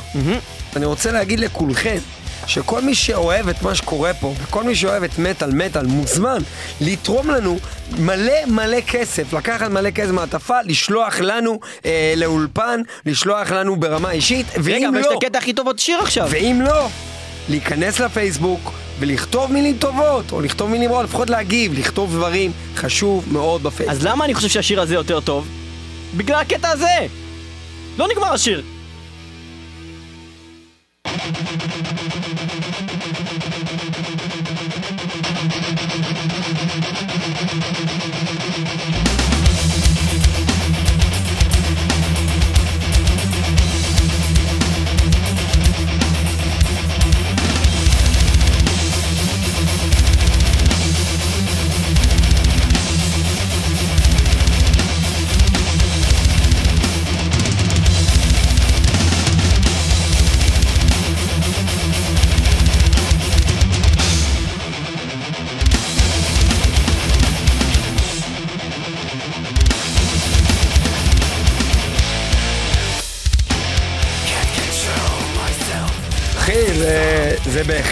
אני 0.76 0.86
רוצה 0.86 1.12
להגיד 1.12 1.40
לכולכם, 1.40 1.98
שכל 2.48 2.82
מי 2.82 2.96
שאוהב 2.96 3.50
את 3.50 3.62
מה 3.62 3.76
שקורה 3.76 4.14
פה, 4.14 4.34
וכל 4.44 4.64
מי 4.64 4.76
שאוהב 4.76 5.04
את 5.04 5.20
מטאל 5.20 5.52
מטאל, 5.52 5.86
מוזמן 5.86 6.42
לתרום 6.82 7.30
לנו 7.30 7.58
מלא 8.00 8.46
מלא 8.48 8.82
כסף, 8.82 9.34
לקחת 9.34 9.68
מלא 9.70 9.92
כסף 9.92 10.12
מעטפה, 10.12 10.62
לשלוח 10.66 11.20
לנו 11.20 11.60
אה, 11.86 12.14
לאולפן, 12.18 12.82
לשלוח 13.06 13.52
לנו 13.52 13.76
ברמה 13.76 14.12
אישית, 14.12 14.46
רגע, 14.50 14.62
ואם 14.64 14.90
אבל 14.90 15.00
יש 15.00 15.06
לא, 15.06 15.12
את 15.12 15.24
הקטע 15.24 15.38
הכי 15.38 15.54
טוב 15.54 15.68
עוד 15.68 15.80
שיר 15.80 16.00
עכשיו. 16.00 16.28
ואם 16.32 16.62
לא, 16.66 16.88
להיכנס 17.50 18.00
לפייסבוק 18.00 18.72
ולכתוב 19.00 19.52
מילים 19.52 19.78
טובות, 19.78 20.32
או 20.32 20.42
לכתוב 20.42 20.70
מילים 20.70 20.92
רעות, 20.92 21.06
לפחות 21.06 21.30
להגיב, 21.30 21.80
לכתוב 21.80 22.16
דברים, 22.16 22.52
חשוב 22.76 23.26
מאוד 23.32 23.64
בפייסבוק. 23.64 23.98
אז 23.98 24.06
למה 24.06 24.26
אני 24.26 24.34
חושב 24.34 24.50
שהשיר 24.50 24.82
הזה 24.82 24.96
יותר 24.96 25.20
טוב? 25.20 25.48
בגלל 26.18 26.40
הקטע 26.40 26.70
הזה! 26.70 27.08
לא 27.98 28.08
נגמר 28.08 28.34
השיר! 28.34 28.64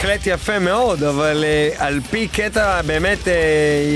בהחלט 0.09 0.27
יפה 0.27 0.59
מאוד, 0.59 1.03
אבל 1.03 1.43
uh, 1.43 1.81
על 1.83 1.99
פי 2.09 2.27
קטע 2.27 2.81
באמת 2.81 3.17
uh, 3.25 3.29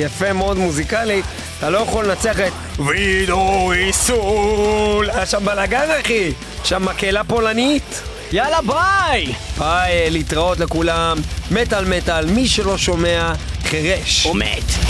יפה 0.06 0.34
מאוד 0.34 0.58
מוזיקלית, 0.58 1.26
אתה 1.58 1.70
לא 1.70 1.78
יכול 1.78 2.06
לנצח 2.06 2.40
את 2.40 2.54
וידו 2.80 3.72
איסול. 3.72 5.10
היה 5.10 5.26
שם 5.26 5.46
בלאגן 5.46 5.88
אחי, 6.02 6.32
שם 6.64 6.86
מקהלה 6.86 7.24
פולנית. 7.24 8.02
יאללה 8.32 8.60
ביי! 8.62 9.34
ביי, 9.58 10.10
להתראות 10.10 10.60
לכולם. 10.60 11.18
מטאל 11.52 11.86
מטאל, 11.86 12.26
מי 12.26 12.48
שלא 12.48 12.78
שומע, 12.78 13.34
חירש. 13.64 14.24
הוא 14.24 14.36
מת. 14.36 14.83